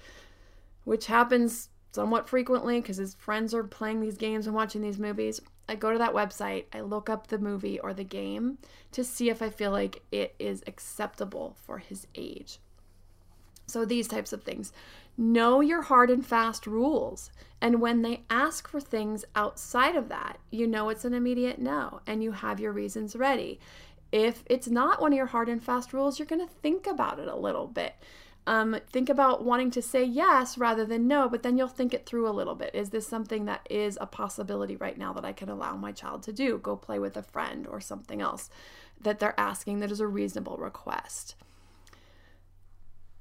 which 0.82 1.06
happens 1.06 1.68
somewhat 1.92 2.28
frequently 2.28 2.80
because 2.80 2.96
his 2.96 3.14
friends 3.14 3.54
are 3.54 3.62
playing 3.62 4.00
these 4.00 4.18
games 4.18 4.46
and 4.46 4.56
watching 4.56 4.82
these 4.82 4.98
movies, 4.98 5.40
I 5.68 5.76
go 5.76 5.92
to 5.92 5.98
that 5.98 6.12
website, 6.12 6.64
I 6.72 6.80
look 6.80 7.08
up 7.08 7.28
the 7.28 7.38
movie 7.38 7.78
or 7.78 7.94
the 7.94 8.04
game 8.04 8.58
to 8.92 9.02
see 9.04 9.30
if 9.30 9.40
I 9.40 9.48
feel 9.48 9.70
like 9.70 10.02
it 10.10 10.34
is 10.38 10.62
acceptable 10.66 11.56
for 11.64 11.78
his 11.78 12.06
age. 12.16 12.58
So, 13.66 13.84
these 13.84 14.08
types 14.08 14.32
of 14.32 14.42
things. 14.42 14.72
Know 15.16 15.60
your 15.60 15.82
hard 15.82 16.10
and 16.10 16.26
fast 16.26 16.66
rules. 16.66 17.30
And 17.60 17.80
when 17.80 18.02
they 18.02 18.24
ask 18.28 18.68
for 18.68 18.80
things 18.80 19.24
outside 19.34 19.94
of 19.94 20.08
that, 20.08 20.38
you 20.50 20.66
know 20.66 20.88
it's 20.88 21.04
an 21.04 21.14
immediate 21.14 21.58
no 21.58 22.00
and 22.06 22.22
you 22.22 22.32
have 22.32 22.60
your 22.60 22.72
reasons 22.72 23.14
ready. 23.14 23.60
If 24.10 24.42
it's 24.46 24.68
not 24.68 25.00
one 25.00 25.12
of 25.12 25.16
your 25.16 25.26
hard 25.26 25.48
and 25.48 25.62
fast 25.62 25.92
rules, 25.92 26.18
you're 26.18 26.26
going 26.26 26.46
to 26.46 26.52
think 26.62 26.86
about 26.86 27.18
it 27.18 27.28
a 27.28 27.36
little 27.36 27.66
bit. 27.66 27.94
Um, 28.46 28.76
think 28.92 29.08
about 29.08 29.44
wanting 29.44 29.70
to 29.70 29.80
say 29.80 30.04
yes 30.04 30.58
rather 30.58 30.84
than 30.84 31.08
no, 31.08 31.28
but 31.28 31.42
then 31.42 31.56
you'll 31.56 31.68
think 31.68 31.94
it 31.94 32.04
through 32.04 32.28
a 32.28 32.30
little 32.30 32.54
bit. 32.54 32.74
Is 32.74 32.90
this 32.90 33.06
something 33.06 33.46
that 33.46 33.66
is 33.70 33.96
a 34.00 34.06
possibility 34.06 34.76
right 34.76 34.98
now 34.98 35.12
that 35.14 35.24
I 35.24 35.32
can 35.32 35.48
allow 35.48 35.76
my 35.76 35.92
child 35.92 36.22
to 36.24 36.32
do? 36.32 36.58
Go 36.58 36.76
play 36.76 36.98
with 36.98 37.16
a 37.16 37.22
friend 37.22 37.66
or 37.66 37.80
something 37.80 38.20
else 38.20 38.50
that 39.00 39.18
they're 39.18 39.38
asking 39.40 39.80
that 39.80 39.90
is 39.90 40.00
a 40.00 40.06
reasonable 40.06 40.58
request. 40.58 41.34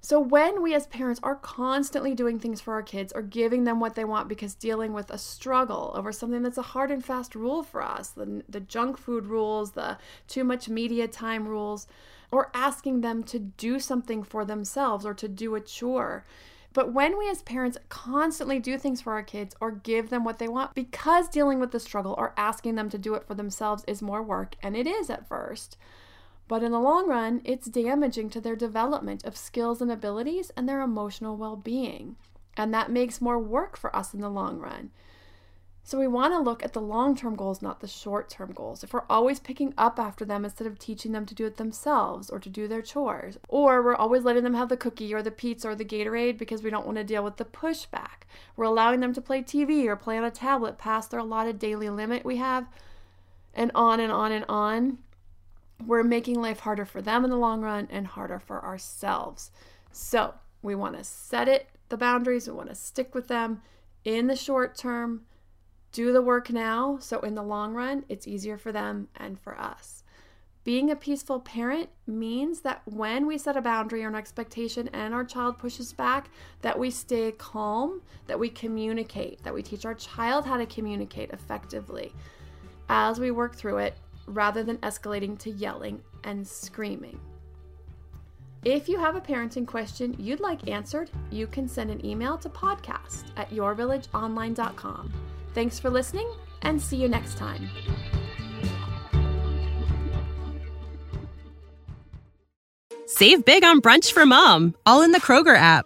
So, 0.05 0.19
when 0.19 0.61
we 0.61 0.75
as 0.75 0.85
parents 0.87 1.21
are 1.23 1.35
constantly 1.35 2.13
doing 2.13 2.37
things 2.37 2.59
for 2.59 2.73
our 2.73 2.83
kids 2.83 3.13
or 3.13 3.21
giving 3.21 3.63
them 3.63 3.79
what 3.79 3.95
they 3.95 4.03
want 4.03 4.27
because 4.27 4.53
dealing 4.53 4.91
with 4.91 5.09
a 5.09 5.17
struggle 5.17 5.93
over 5.95 6.11
something 6.11 6.43
that's 6.43 6.57
a 6.57 6.61
hard 6.61 6.91
and 6.91 7.03
fast 7.03 7.35
rule 7.35 7.63
for 7.63 7.81
us, 7.81 8.09
the, 8.09 8.43
the 8.49 8.59
junk 8.59 8.97
food 8.97 9.27
rules, 9.27 9.71
the 9.71 9.97
too 10.27 10.43
much 10.43 10.67
media 10.67 11.07
time 11.07 11.47
rules, 11.47 11.87
or 12.31 12.51
asking 12.53 12.99
them 12.99 13.23
to 13.23 13.39
do 13.39 13.79
something 13.79 14.23
for 14.23 14.43
themselves 14.43 15.05
or 15.05 15.13
to 15.13 15.29
do 15.29 15.55
a 15.55 15.61
chore. 15.61 16.25
But 16.73 16.91
when 16.91 17.17
we 17.17 17.29
as 17.29 17.41
parents 17.41 17.77
constantly 17.87 18.59
do 18.59 18.77
things 18.77 18.99
for 18.99 19.13
our 19.13 19.23
kids 19.23 19.55
or 19.61 19.71
give 19.71 20.09
them 20.09 20.25
what 20.25 20.37
they 20.37 20.49
want 20.49 20.75
because 20.75 21.29
dealing 21.29 21.61
with 21.61 21.71
the 21.71 21.79
struggle 21.79 22.13
or 22.17 22.33
asking 22.35 22.75
them 22.75 22.89
to 22.89 22.97
do 22.97 23.13
it 23.13 23.25
for 23.25 23.35
themselves 23.35 23.85
is 23.87 24.01
more 24.01 24.21
work, 24.21 24.57
and 24.61 24.75
it 24.75 24.85
is 24.85 25.09
at 25.09 25.29
first 25.29 25.77
but 26.47 26.63
in 26.63 26.71
the 26.71 26.79
long 26.79 27.07
run, 27.07 27.41
it's 27.43 27.67
damaging 27.67 28.29
to 28.31 28.41
their 28.41 28.55
development 28.55 29.23
of 29.25 29.37
skills 29.37 29.81
and 29.81 29.91
abilities 29.91 30.51
and 30.57 30.67
their 30.67 30.81
emotional 30.81 31.37
well 31.37 31.55
being. 31.55 32.15
And 32.57 32.73
that 32.73 32.91
makes 32.91 33.21
more 33.21 33.39
work 33.39 33.77
for 33.77 33.95
us 33.95 34.13
in 34.13 34.19
the 34.21 34.29
long 34.29 34.59
run. 34.59 34.91
So 35.85 35.99
we 35.99 36.07
want 36.07 36.33
to 36.33 36.39
look 36.39 36.63
at 36.63 36.71
the 36.71 36.81
long 36.81 37.15
term 37.15 37.35
goals, 37.35 37.61
not 37.61 37.81
the 37.81 37.87
short 37.89 38.29
term 38.29 38.53
goals. 38.53 38.83
If 38.83 38.93
we're 38.93 39.03
always 39.09 39.41
picking 39.41 39.73
up 39.77 39.99
after 39.99 40.23
them 40.23 40.45
instead 40.45 40.65
of 40.65 40.79
teaching 40.79 41.11
them 41.11 41.25
to 41.25 41.35
do 41.35 41.45
it 41.45 41.57
themselves 41.57 42.29
or 42.29 42.39
to 42.39 42.49
do 42.49 42.69
their 42.69 42.81
chores, 42.81 43.37
or 43.49 43.83
we're 43.83 43.95
always 43.95 44.23
letting 44.23 44.43
them 44.43 44.53
have 44.53 44.69
the 44.69 44.77
cookie 44.77 45.13
or 45.13 45.21
the 45.21 45.29
pizza 45.31 45.69
or 45.69 45.75
the 45.75 45.83
Gatorade 45.83 46.37
because 46.37 46.63
we 46.63 46.69
don't 46.69 46.85
want 46.85 46.97
to 46.99 47.03
deal 47.03 47.23
with 47.23 47.35
the 47.35 47.43
pushback, 47.43 48.23
we're 48.55 48.63
allowing 48.63 49.01
them 49.01 49.13
to 49.13 49.21
play 49.21 49.41
TV 49.41 49.85
or 49.85 49.97
play 49.97 50.17
on 50.17 50.23
a 50.23 50.31
tablet 50.31 50.77
past 50.77 51.11
their 51.11 51.19
allotted 51.19 51.59
daily 51.59 51.89
limit 51.89 52.23
we 52.23 52.37
have, 52.37 52.67
and 53.53 53.69
on 53.75 53.99
and 53.99 54.11
on 54.11 54.31
and 54.31 54.45
on 54.47 54.99
we're 55.87 56.03
making 56.03 56.41
life 56.41 56.59
harder 56.59 56.85
for 56.85 57.01
them 57.01 57.23
in 57.23 57.29
the 57.29 57.37
long 57.37 57.61
run 57.61 57.87
and 57.91 58.07
harder 58.07 58.39
for 58.39 58.63
ourselves. 58.63 59.51
So 59.91 60.33
we 60.61 60.75
want 60.75 60.97
to 60.97 61.03
set 61.03 61.47
it, 61.47 61.69
the 61.89 61.97
boundaries, 61.97 62.47
we 62.47 62.53
want 62.53 62.69
to 62.69 62.75
stick 62.75 63.13
with 63.13 63.27
them 63.27 63.61
in 64.03 64.27
the 64.27 64.35
short 64.35 64.77
term, 64.77 65.25
do 65.91 66.11
the 66.11 66.21
work 66.21 66.49
now. 66.49 66.97
So 66.99 67.19
in 67.19 67.35
the 67.35 67.43
long 67.43 67.73
run, 67.73 68.03
it's 68.09 68.27
easier 68.27 68.57
for 68.57 68.71
them 68.71 69.07
and 69.15 69.39
for 69.39 69.59
us. 69.59 70.03
Being 70.63 70.89
a 70.89 70.95
peaceful 70.95 71.41
parent 71.41 71.89
means 72.07 72.61
that 72.61 72.81
when 72.85 73.27
we 73.27 73.37
set 73.37 73.57
a 73.57 73.61
boundary 73.61 74.03
or 74.05 74.07
an 74.07 74.15
expectation 74.15 74.89
and 74.93 75.13
our 75.13 75.25
child 75.25 75.57
pushes 75.57 75.91
back, 75.91 76.29
that 76.61 76.79
we 76.79 76.89
stay 76.89 77.33
calm, 77.33 78.01
that 78.27 78.39
we 78.39 78.47
communicate, 78.47 79.43
that 79.43 79.53
we 79.53 79.61
teach 79.61 79.85
our 79.85 79.93
child 79.93 80.45
how 80.45 80.55
to 80.55 80.65
communicate 80.65 81.31
effectively 81.31 82.13
as 82.87 83.19
we 83.19 83.31
work 83.31 83.55
through 83.55 83.77
it 83.77 83.97
rather 84.25 84.63
than 84.63 84.77
escalating 84.77 85.37
to 85.39 85.51
yelling 85.51 86.01
and 86.23 86.47
screaming. 86.47 87.19
If 88.63 88.87
you 88.87 88.97
have 88.97 89.15
a 89.15 89.21
parenting 89.21 89.67
question 89.67 90.15
you'd 90.17 90.39
like 90.39 90.69
answered, 90.69 91.11
you 91.29 91.47
can 91.47 91.67
send 91.67 91.91
an 91.91 92.05
email 92.05 92.37
to 92.37 92.49
podcast 92.49 93.25
at 93.35 93.49
yourvillageonline.com. 93.49 95.11
Thanks 95.53 95.79
for 95.79 95.89
listening 95.89 96.31
and 96.61 96.81
see 96.81 96.97
you 96.97 97.09
next 97.09 97.37
time. 97.37 97.69
Save 103.05 103.45
big 103.45 103.63
on 103.63 103.81
brunch 103.81 104.11
for 104.11 104.25
mom, 104.25 104.75
all 104.85 105.01
in 105.01 105.11
the 105.11 105.21
Kroger 105.21 105.55
app. 105.55 105.85